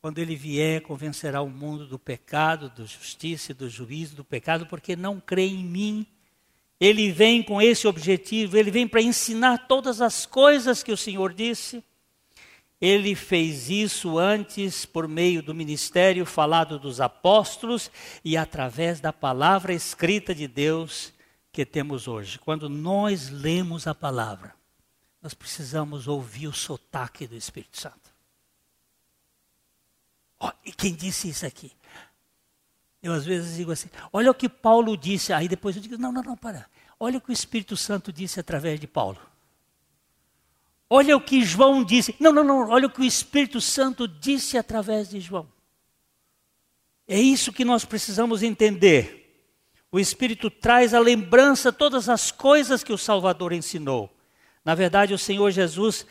Quando 0.00 0.18
ele 0.18 0.36
vier, 0.36 0.82
convencerá 0.82 1.40
o 1.42 1.48
mundo 1.48 1.86
do 1.86 1.98
pecado, 1.98 2.70
da 2.70 2.84
justiça 2.84 3.52
do 3.52 3.68
juízo 3.68 4.14
do 4.14 4.24
pecado, 4.24 4.66
porque 4.66 4.94
não 4.94 5.18
crê 5.18 5.46
em 5.46 5.64
mim. 5.64 6.06
Ele 6.78 7.10
vem 7.10 7.42
com 7.42 7.60
esse 7.60 7.88
objetivo, 7.88 8.56
ele 8.56 8.70
vem 8.70 8.86
para 8.86 9.02
ensinar 9.02 9.66
todas 9.66 10.00
as 10.00 10.26
coisas 10.26 10.82
que 10.82 10.92
o 10.92 10.96
Senhor 10.96 11.32
disse. 11.32 11.82
Ele 12.80 13.14
fez 13.14 13.70
isso 13.70 14.18
antes 14.18 14.84
por 14.84 15.08
meio 15.08 15.42
do 15.42 15.54
ministério 15.54 16.26
falado 16.26 16.78
dos 16.78 17.00
apóstolos 17.00 17.90
e 18.22 18.36
através 18.36 19.00
da 19.00 19.12
palavra 19.12 19.72
escrita 19.72 20.34
de 20.34 20.46
Deus 20.46 21.12
que 21.50 21.64
temos 21.64 22.06
hoje. 22.06 22.38
Quando 22.38 22.68
nós 22.68 23.30
lemos 23.30 23.86
a 23.86 23.94
palavra, 23.94 24.54
nós 25.22 25.32
precisamos 25.32 26.06
ouvir 26.06 26.48
o 26.48 26.52
sotaque 26.52 27.26
do 27.26 27.34
Espírito 27.34 27.80
Santo. 27.80 28.14
Oh, 30.38 30.52
e 30.64 30.70
quem 30.70 30.94
disse 30.94 31.30
isso 31.30 31.46
aqui? 31.46 31.72
Eu 33.02 33.12
às 33.12 33.24
vezes 33.24 33.56
digo 33.56 33.72
assim: 33.72 33.88
olha 34.12 34.30
o 34.30 34.34
que 34.34 34.48
Paulo 34.48 34.96
disse. 34.96 35.32
Aí 35.32 35.48
depois 35.48 35.76
eu 35.76 35.82
digo: 35.82 35.96
não, 35.96 36.12
não, 36.12 36.22
não, 36.22 36.36
para. 36.36 36.68
Olha 37.00 37.18
o 37.18 37.20
que 37.20 37.30
o 37.30 37.32
Espírito 37.32 37.76
Santo 37.76 38.12
disse 38.12 38.38
através 38.38 38.78
de 38.78 38.86
Paulo. 38.86 39.18
Olha 40.88 41.16
o 41.16 41.20
que 41.20 41.44
João 41.44 41.82
disse. 41.82 42.14
Não, 42.20 42.32
não, 42.32 42.44
não. 42.44 42.68
Olha 42.70 42.86
o 42.86 42.90
que 42.90 43.00
o 43.00 43.04
Espírito 43.04 43.60
Santo 43.60 44.06
disse 44.06 44.56
através 44.56 45.10
de 45.10 45.20
João. 45.20 45.48
É 47.08 47.20
isso 47.20 47.52
que 47.52 47.64
nós 47.64 47.84
precisamos 47.84 48.42
entender. 48.42 49.26
O 49.90 49.98
Espírito 49.98 50.50
traz 50.50 50.92
à 50.92 50.98
lembrança 50.98 51.72
todas 51.72 52.08
as 52.08 52.30
coisas 52.30 52.82
que 52.84 52.92
o 52.92 52.98
Salvador 52.98 53.52
ensinou. 53.52 54.10
Na 54.64 54.74
verdade, 54.74 55.14
o 55.14 55.18
Senhor 55.18 55.50
Jesus 55.50 56.06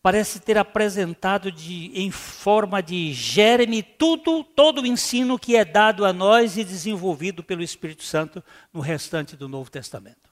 parece 0.00 0.38
ter 0.38 0.58
apresentado 0.58 1.50
de, 1.50 1.90
em 1.94 2.10
forma 2.10 2.82
de 2.82 3.12
germe 3.12 3.82
tudo, 3.82 4.44
todo 4.44 4.82
o 4.82 4.86
ensino 4.86 5.38
que 5.38 5.56
é 5.56 5.64
dado 5.64 6.04
a 6.04 6.12
nós 6.12 6.56
e 6.56 6.62
desenvolvido 6.62 7.42
pelo 7.42 7.62
Espírito 7.62 8.04
Santo 8.04 8.44
no 8.72 8.80
restante 8.80 9.34
do 9.34 9.48
Novo 9.48 9.70
Testamento. 9.70 10.23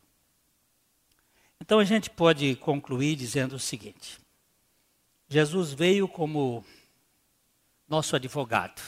Então 1.62 1.78
a 1.78 1.84
gente 1.84 2.10
pode 2.10 2.56
concluir 2.56 3.14
dizendo 3.14 3.54
o 3.54 3.58
seguinte: 3.58 4.18
Jesus 5.28 5.72
veio 5.72 6.08
como 6.08 6.64
nosso 7.88 8.16
advogado, 8.16 8.82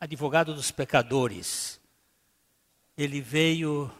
advogado 0.00 0.54
dos 0.54 0.70
pecadores. 0.70 1.78
Ele 2.96 3.20
veio 3.20 3.92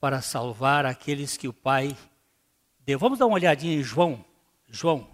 para 0.00 0.20
salvar 0.20 0.84
aqueles 0.84 1.36
que 1.36 1.46
o 1.46 1.52
Pai 1.52 1.96
deu. 2.80 2.98
Vamos 2.98 3.20
dar 3.20 3.26
uma 3.26 3.36
olhadinha 3.36 3.78
em 3.78 3.84
João, 3.84 4.24
João 4.68 5.08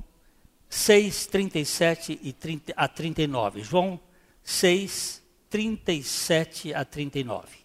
6, 0.71 1.27
37 1.27 2.21
e 2.23 2.33
30, 2.33 2.73
a 2.75 2.89
39. 2.89 3.63
João 3.63 4.01
6, 4.43 5.23
37 5.51 6.73
a 6.73 6.87
39. 6.87 7.62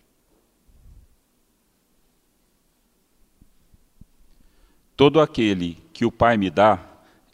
Todo 4.98 5.22
aquele 5.22 5.78
que 5.94 6.06
o 6.06 6.12
Pai 6.12 6.38
me 6.38 6.50
dá, 6.50 6.80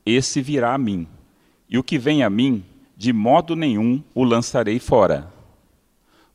esse 0.05 0.41
virá 0.41 0.74
a 0.74 0.78
mim. 0.78 1.07
E 1.70 1.78
o 1.78 1.84
que 1.84 1.97
vem 1.97 2.22
a 2.22 2.30
mim, 2.30 2.61
de 2.97 3.14
modo 3.14 3.55
nenhum 3.55 4.03
o 4.14 4.26
lançarei 4.26 4.80
fora. 4.80 5.32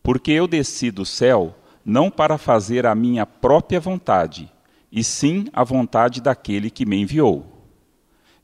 Porque 0.03 0.33
eu 0.33 0.49
desci 0.49 0.91
do 0.91 1.05
céu 1.05 1.55
não 1.85 2.11
para 2.11 2.39
fazer 2.39 2.87
a 2.87 2.95
minha 2.95 3.27
própria 3.27 3.79
vontade, 3.79 4.51
e 4.91 5.05
sim 5.05 5.47
a 5.53 5.63
vontade 5.63 6.23
daquele 6.23 6.71
que 6.71 6.87
me 6.87 6.97
enviou. 6.97 7.45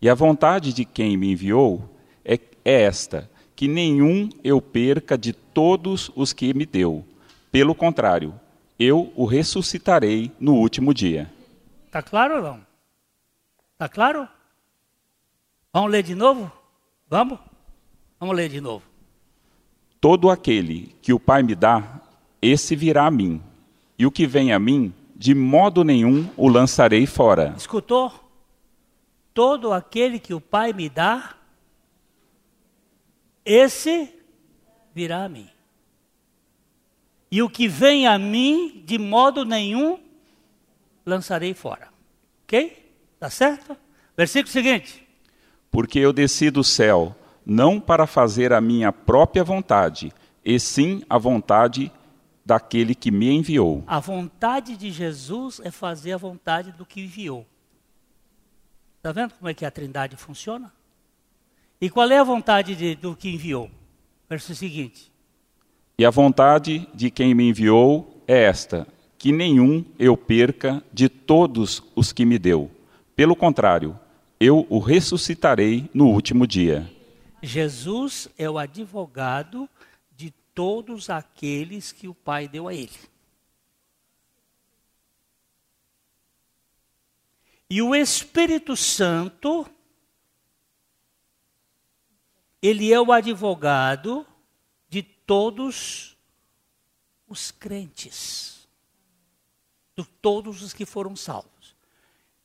E 0.00 0.06
a 0.06 0.14
vontade 0.14 0.74
de 0.74 0.84
quem 0.84 1.16
me 1.16 1.32
enviou 1.32 1.88
é, 2.22 2.38
é 2.62 2.82
esta: 2.82 3.30
que 3.56 3.66
nenhum 3.66 4.28
eu 4.44 4.60
perca 4.60 5.16
de 5.16 5.32
todos 5.32 6.10
os 6.14 6.34
que 6.34 6.52
me 6.52 6.66
deu. 6.66 7.02
Pelo 7.50 7.74
contrário, 7.74 8.38
eu 8.78 9.10
o 9.16 9.24
ressuscitarei 9.24 10.30
no 10.38 10.56
último 10.56 10.92
dia. 10.92 11.32
Está 11.86 12.02
claro 12.02 12.36
ou 12.36 12.42
não? 12.42 12.73
Está 13.74 13.88
claro? 13.88 14.28
Vamos 15.72 15.90
ler 15.90 16.04
de 16.04 16.14
novo? 16.14 16.50
Vamos? 17.08 17.40
Vamos 18.20 18.36
ler 18.36 18.48
de 18.48 18.60
novo. 18.60 18.84
Todo 20.00 20.30
aquele 20.30 20.94
que 21.02 21.12
o 21.12 21.18
Pai 21.18 21.42
me 21.42 21.56
dá, 21.56 22.00
esse 22.40 22.76
virá 22.76 23.06
a 23.06 23.10
mim. 23.10 23.42
E 23.98 24.06
o 24.06 24.12
que 24.12 24.26
vem 24.28 24.52
a 24.52 24.58
mim, 24.60 24.94
de 25.16 25.34
modo 25.34 25.82
nenhum 25.82 26.30
o 26.36 26.48
lançarei 26.48 27.04
fora. 27.04 27.52
Escutou? 27.56 28.12
Todo 29.32 29.72
aquele 29.72 30.20
que 30.20 30.32
o 30.32 30.40
Pai 30.40 30.72
me 30.72 30.88
dá, 30.88 31.34
esse 33.44 34.14
virá 34.94 35.24
a 35.24 35.28
mim. 35.28 35.50
E 37.28 37.42
o 37.42 37.50
que 37.50 37.66
vem 37.66 38.06
a 38.06 38.16
mim, 38.16 38.84
de 38.86 38.98
modo 38.98 39.44
nenhum 39.44 39.98
lançarei 41.04 41.54
fora. 41.54 41.88
Ok? 42.44 42.83
Tá 43.24 43.30
certo? 43.30 43.74
Versículo 44.14 44.52
seguinte. 44.52 45.02
Porque 45.70 45.98
eu 45.98 46.12
desci 46.12 46.50
do 46.50 46.62
céu, 46.62 47.16
não 47.46 47.80
para 47.80 48.06
fazer 48.06 48.52
a 48.52 48.60
minha 48.60 48.92
própria 48.92 49.42
vontade, 49.42 50.12
e 50.44 50.60
sim 50.60 51.02
a 51.08 51.16
vontade 51.16 51.90
daquele 52.44 52.94
que 52.94 53.10
me 53.10 53.30
enviou. 53.30 53.82
A 53.86 53.98
vontade 53.98 54.76
de 54.76 54.90
Jesus 54.90 55.58
é 55.64 55.70
fazer 55.70 56.12
a 56.12 56.16
vontade 56.18 56.72
do 56.72 56.84
que 56.84 57.00
enviou. 57.00 57.46
Está 58.98 59.10
vendo 59.10 59.32
como 59.32 59.48
é 59.48 59.54
que 59.54 59.64
a 59.64 59.70
trindade 59.70 60.16
funciona? 60.16 60.70
E 61.80 61.88
qual 61.88 62.10
é 62.10 62.18
a 62.18 62.24
vontade 62.24 62.76
de, 62.76 62.94
do 62.94 63.16
que 63.16 63.30
enviou? 63.30 63.70
Verso 64.28 64.54
seguinte. 64.54 65.10
E 65.98 66.04
a 66.04 66.10
vontade 66.10 66.86
de 66.92 67.10
quem 67.10 67.34
me 67.34 67.48
enviou 67.48 68.22
é 68.28 68.42
esta: 68.42 68.86
que 69.16 69.32
nenhum 69.32 69.82
eu 69.98 70.14
perca 70.14 70.84
de 70.92 71.08
todos 71.08 71.82
os 71.96 72.12
que 72.12 72.26
me 72.26 72.38
deu 72.38 72.73
pelo 73.16 73.36
contrário, 73.36 73.98
eu 74.40 74.66
o 74.68 74.78
ressuscitarei 74.78 75.88
no 75.94 76.08
último 76.08 76.46
dia. 76.46 76.90
Jesus 77.42 78.28
é 78.36 78.48
o 78.48 78.58
advogado 78.58 79.68
de 80.16 80.30
todos 80.54 81.10
aqueles 81.10 81.92
que 81.92 82.08
o 82.08 82.14
Pai 82.14 82.48
deu 82.48 82.68
a 82.68 82.74
ele. 82.74 83.14
E 87.68 87.80
o 87.82 87.94
Espírito 87.94 88.76
Santo, 88.76 89.66
ele 92.60 92.92
é 92.92 93.00
o 93.00 93.12
advogado 93.12 94.26
de 94.88 95.02
todos 95.02 96.16
os 97.26 97.50
crentes, 97.50 98.68
de 99.96 100.04
todos 100.04 100.62
os 100.62 100.72
que 100.72 100.84
foram 100.84 101.16
salvos. 101.16 101.53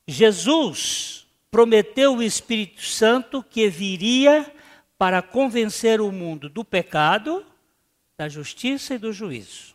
Jesus 0.06 1.26
prometeu 1.50 2.16
o 2.16 2.22
Espírito 2.22 2.82
Santo 2.82 3.42
que 3.42 3.68
viria 3.68 4.52
para 4.96 5.22
convencer 5.22 6.00
o 6.00 6.12
mundo 6.12 6.48
do 6.48 6.64
pecado, 6.64 7.44
da 8.16 8.28
justiça 8.28 8.94
e 8.94 8.98
do 8.98 9.12
juízo, 9.12 9.74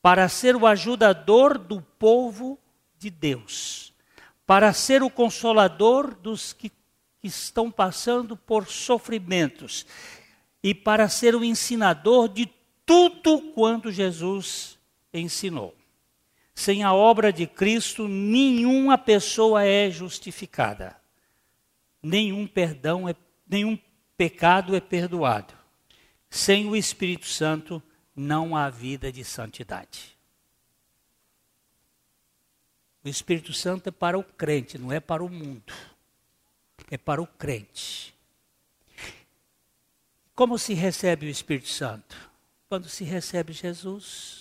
para 0.00 0.28
ser 0.28 0.56
o 0.56 0.66
ajudador 0.66 1.58
do 1.58 1.80
povo 1.98 2.58
de 2.98 3.10
Deus, 3.10 3.92
para 4.46 4.72
ser 4.72 5.02
o 5.02 5.10
consolador 5.10 6.14
dos 6.14 6.52
que, 6.52 6.72
estão 7.22 7.70
passando 7.70 8.34
por 8.34 8.66
sofrimentos 8.66 9.84
e 10.62 10.74
para 10.74 11.06
ser 11.06 11.34
o 11.34 11.44
ensinador 11.44 12.30
de 12.30 12.48
tudo 12.86 13.52
quanto 13.52 13.92
Jesus 13.92 14.78
ensinou. 15.12 15.74
Sem 16.54 16.82
a 16.82 16.92
obra 16.92 17.32
de 17.32 17.46
Cristo, 17.46 18.06
nenhuma 18.06 18.98
pessoa 18.98 19.64
é 19.64 19.90
justificada. 19.90 20.96
Nenhum 22.02 22.46
perdão, 22.46 23.08
é, 23.08 23.14
nenhum 23.48 23.78
pecado 24.16 24.74
é 24.74 24.80
perdoado. 24.80 25.54
Sem 26.28 26.66
o 26.66 26.76
Espírito 26.76 27.26
Santo, 27.26 27.82
não 28.14 28.56
há 28.56 28.68
vida 28.68 29.10
de 29.10 29.24
santidade. 29.24 30.18
O 33.02 33.08
Espírito 33.08 33.52
Santo 33.52 33.88
é 33.88 33.92
para 33.92 34.18
o 34.18 34.22
crente, 34.22 34.76
não 34.76 34.92
é 34.92 35.00
para 35.00 35.24
o 35.24 35.28
mundo. 35.28 35.72
É 36.90 36.98
para 36.98 37.22
o 37.22 37.26
crente. 37.26 38.14
Como 40.34 40.58
se 40.58 40.74
recebe 40.74 41.26
o 41.26 41.30
Espírito 41.30 41.68
Santo? 41.68 42.30
Quando 42.68 42.88
se 42.88 43.04
recebe 43.04 43.52
Jesus 43.52 44.39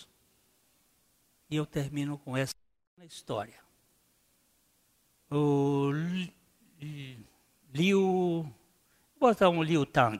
e 1.50 1.56
eu 1.56 1.66
termino 1.66 2.18
com 2.18 2.38
essa 2.38 2.54
história. 3.02 3.56
O 5.32 5.92
Liu. 7.74 8.52
Vou 9.20 9.30
botar 9.30 9.50
um 9.50 9.64
Liu 9.64 9.86
Tang. 9.86 10.20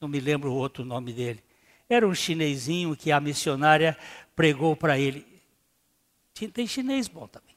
Não 0.00 0.08
me 0.08 0.20
lembro 0.20 0.52
o 0.52 0.56
outro 0.56 0.84
nome 0.84 1.12
dele. 1.12 1.42
Era 1.88 2.06
um 2.06 2.14
chinesinho 2.14 2.96
que 2.96 3.10
a 3.10 3.20
missionária 3.20 3.96
pregou 4.36 4.76
para 4.76 4.98
ele. 4.98 5.26
Tem 6.52 6.66
chinês 6.66 7.08
bom 7.08 7.26
também. 7.26 7.54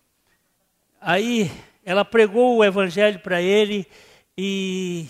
Aí 1.00 1.52
ela 1.84 2.06
pregou 2.06 2.58
o 2.58 2.64
evangelho 2.64 3.20
para 3.20 3.42
ele 3.42 3.86
e 4.38 5.08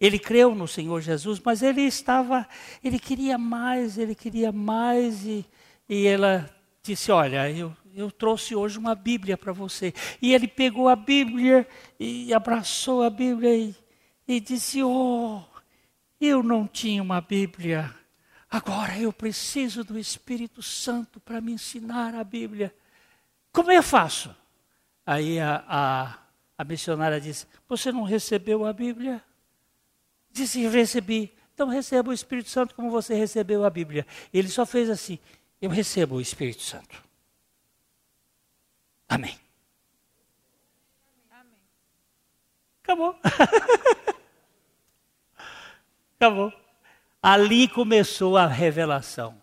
ele 0.00 0.18
creu 0.18 0.54
no 0.54 0.66
Senhor 0.66 1.00
Jesus, 1.00 1.40
mas 1.42 1.62
ele 1.62 1.82
estava, 1.82 2.46
ele 2.82 2.98
queria 2.98 3.38
mais, 3.38 3.96
ele 3.98 4.14
queria 4.14 4.52
mais 4.52 5.24
e 5.24 5.46
e 5.88 6.06
ela 6.06 6.48
disse: 6.82 7.10
Olha, 7.10 7.50
eu, 7.50 7.74
eu 7.94 8.10
trouxe 8.10 8.54
hoje 8.54 8.78
uma 8.78 8.94
Bíblia 8.94 9.36
para 9.36 9.52
você. 9.52 9.92
E 10.20 10.34
ele 10.34 10.48
pegou 10.48 10.88
a 10.88 10.96
Bíblia 10.96 11.66
e 11.98 12.32
abraçou 12.32 13.02
a 13.02 13.10
Bíblia 13.10 13.56
e, 13.56 13.74
e 14.26 14.40
disse: 14.40 14.82
Oh, 14.82 15.42
eu 16.20 16.42
não 16.42 16.66
tinha 16.66 17.02
uma 17.02 17.20
Bíblia. 17.20 17.94
Agora 18.50 18.96
eu 18.98 19.12
preciso 19.12 19.82
do 19.82 19.98
Espírito 19.98 20.62
Santo 20.62 21.18
para 21.18 21.40
me 21.40 21.52
ensinar 21.52 22.14
a 22.14 22.22
Bíblia. 22.22 22.74
Como 23.52 23.70
eu 23.72 23.82
faço? 23.82 24.34
Aí 25.04 25.40
a, 25.40 25.64
a, 25.66 26.18
a 26.56 26.64
missionária 26.64 27.20
disse: 27.20 27.46
Você 27.68 27.92
não 27.92 28.02
recebeu 28.04 28.64
a 28.64 28.72
Bíblia? 28.72 29.22
Disse: 30.30 30.66
Recebi. 30.66 31.32
Então 31.52 31.68
receba 31.68 32.10
o 32.10 32.12
Espírito 32.12 32.50
Santo 32.50 32.74
como 32.74 32.90
você 32.90 33.14
recebeu 33.14 33.64
a 33.64 33.70
Bíblia. 33.70 34.04
Ele 34.32 34.48
só 34.48 34.66
fez 34.66 34.90
assim 34.90 35.20
eu 35.64 35.70
recebo 35.70 36.16
o 36.16 36.20
Espírito 36.20 36.62
Santo. 36.62 37.02
Amém. 39.08 39.38
Amém. 41.30 41.58
Acabou. 42.82 43.18
Acabou. 46.16 46.52
Ali 47.22 47.66
começou 47.66 48.36
a 48.36 48.46
revelação. 48.46 49.42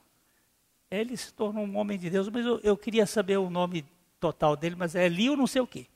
Ele 0.91 1.17
se 1.17 1.33
tornou 1.33 1.65
um 1.65 1.75
homem 1.77 1.97
de 1.97 2.07
Deus, 2.09 2.29
mas 2.29 2.45
eu, 2.45 2.59
eu 2.59 2.77
queria 2.77 3.07
saber 3.07 3.37
o 3.37 3.49
nome 3.49 3.83
total 4.19 4.55
dele, 4.55 4.75
mas 4.75 4.93
é 4.93 5.07
Eli 5.07 5.27
ou 5.27 5.37
não 5.37 5.47
sei 5.47 5.61
o 5.61 5.67
quê. 5.67 5.87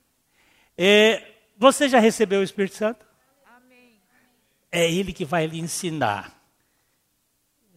É, 0.76 1.34
você 1.56 1.88
já 1.88 2.00
recebeu 2.00 2.40
o 2.40 2.44
Espírito 2.44 2.74
Santo? 2.74 3.06
Amém. 3.44 4.00
É 4.72 4.90
ele 4.90 5.12
que 5.12 5.24
vai 5.24 5.46
lhe 5.46 5.60
ensinar. 5.60 6.36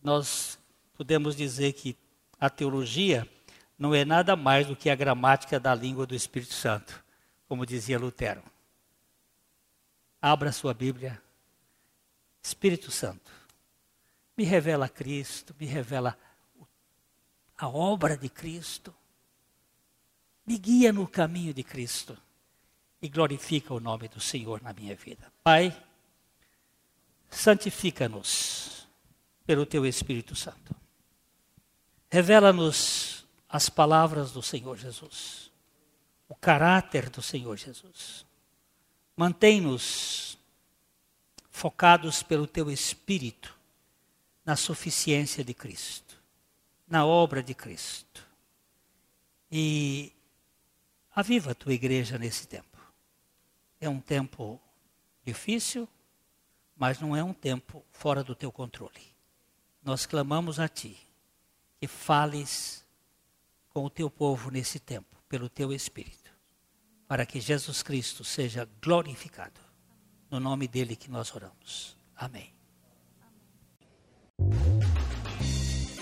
Nós 0.02 0.58
podemos 0.95 1.36
dizer 1.36 1.74
que 1.74 1.95
a 2.40 2.50
teologia 2.50 3.28
não 3.78 3.94
é 3.94 4.04
nada 4.04 4.36
mais 4.36 4.68
do 4.68 4.76
que 4.76 4.90
a 4.90 4.96
gramática 4.96 5.60
da 5.60 5.74
língua 5.74 6.06
do 6.06 6.16
Espírito 6.16 6.54
Santo, 6.54 7.04
como 7.48 7.66
dizia 7.66 8.00
Lutero. 8.00 8.44
Abra 10.22 10.52
sua 10.52 10.74
Bíblia. 10.74 11.22
Espírito 12.42 12.90
Santo, 12.90 13.32
me 14.36 14.44
revela 14.44 14.88
Cristo, 14.88 15.54
me 15.60 15.66
revela 15.66 16.18
a 17.58 17.68
obra 17.68 18.18
de 18.18 18.30
Cristo, 18.30 18.96
me 20.46 20.58
guia 20.58 20.94
no 20.94 21.06
caminho 21.08 21.54
de 21.54 21.64
Cristo 21.64 22.18
e 23.02 23.10
glorifica 23.10 23.74
o 23.74 23.80
nome 23.80 24.08
do 24.08 24.20
Senhor 24.20 24.62
na 24.62 24.74
minha 24.74 24.96
vida. 24.96 25.32
Pai, 25.44 25.78
santifica-nos 27.30 28.88
pelo 29.46 29.66
teu 29.66 29.86
Espírito 29.86 30.36
Santo. 30.36 30.76
Revela-nos 32.10 33.26
as 33.47 33.70
palavras 33.70 34.32
do 34.32 34.41
Senhor 34.41 34.76
Jesus, 34.78 35.51
o 36.28 36.36
caráter 36.36 37.10
do 37.10 37.22
Senhor 37.22 37.55
Jesus. 37.55 38.26
Mantém-nos 39.16 40.38
focados 41.51 42.24
pelo 42.24 42.47
teu 42.47 42.72
Espírito 42.72 43.55
na 44.43 44.55
suficiência 44.55 45.43
de 45.43 45.53
Cristo, 45.53 46.20
na 46.88 47.05
obra 47.05 47.43
de 47.43 47.53
Cristo. 47.53 48.26
E 49.51 50.12
aviva 51.14 51.51
a 51.51 51.55
tua 51.55 51.74
igreja 51.74 52.18
nesse 52.18 52.47
tempo. 52.47 52.78
É 53.80 53.88
um 53.88 53.99
tempo 53.99 54.60
difícil, 55.24 55.88
mas 56.76 56.99
não 56.99 57.16
é 57.16 57.24
um 57.24 57.34
tempo 57.34 57.86
fora 57.91 58.24
do 58.24 58.34
teu 58.34 58.51
controle. 58.51 59.14
Nós 59.84 60.05
clamamos 60.07 60.60
a 60.60 60.68
ti 60.68 61.09
que 61.80 61.88
fales 61.88 62.86
com 63.70 63.86
o 63.86 63.90
teu 63.90 64.10
povo 64.10 64.52
nesse 64.52 64.80
tempo, 64.80 65.16
pelo 65.30 65.48
teu 65.48 65.72
Espírito, 65.72 66.32
para 67.08 67.26
que 67.26 67.40
Jesus 67.40 67.82
Cristo 67.82 68.24
seja 68.24 68.68
glorificado 68.82 69.62
no 70.30 70.40
nome 70.40 70.68
dele 70.68 70.96
que 70.96 71.10
nós 71.10 71.34
oramos. 71.34 71.98
Amém. 72.16 72.50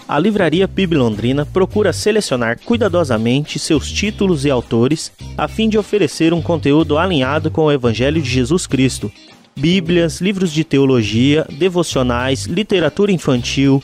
A 0.08 0.18
Livraria 0.18 0.68
PIB 0.68 0.96
Londrina 0.96 1.46
procura 1.46 1.92
selecionar 1.92 2.60
cuidadosamente 2.62 3.60
seus 3.60 3.92
títulos 3.92 4.46
e 4.46 4.50
autores 4.50 5.12
a 5.38 5.48
fim 5.50 5.68
de 5.68 5.78
oferecer 5.78 6.34
um 6.34 6.42
conteúdo 6.42 6.98
alinhado 6.98 7.52
com 7.52 7.66
o 7.66 7.72
Evangelho 7.72 8.22
de 8.22 8.30
Jesus 8.30 8.66
Cristo. 8.66 9.12
Bíblias, 9.54 10.22
livros 10.22 10.54
de 10.54 10.64
teologia, 10.64 11.46
devocionais, 11.50 12.46
literatura 12.46 13.12
infantil, 13.12 13.84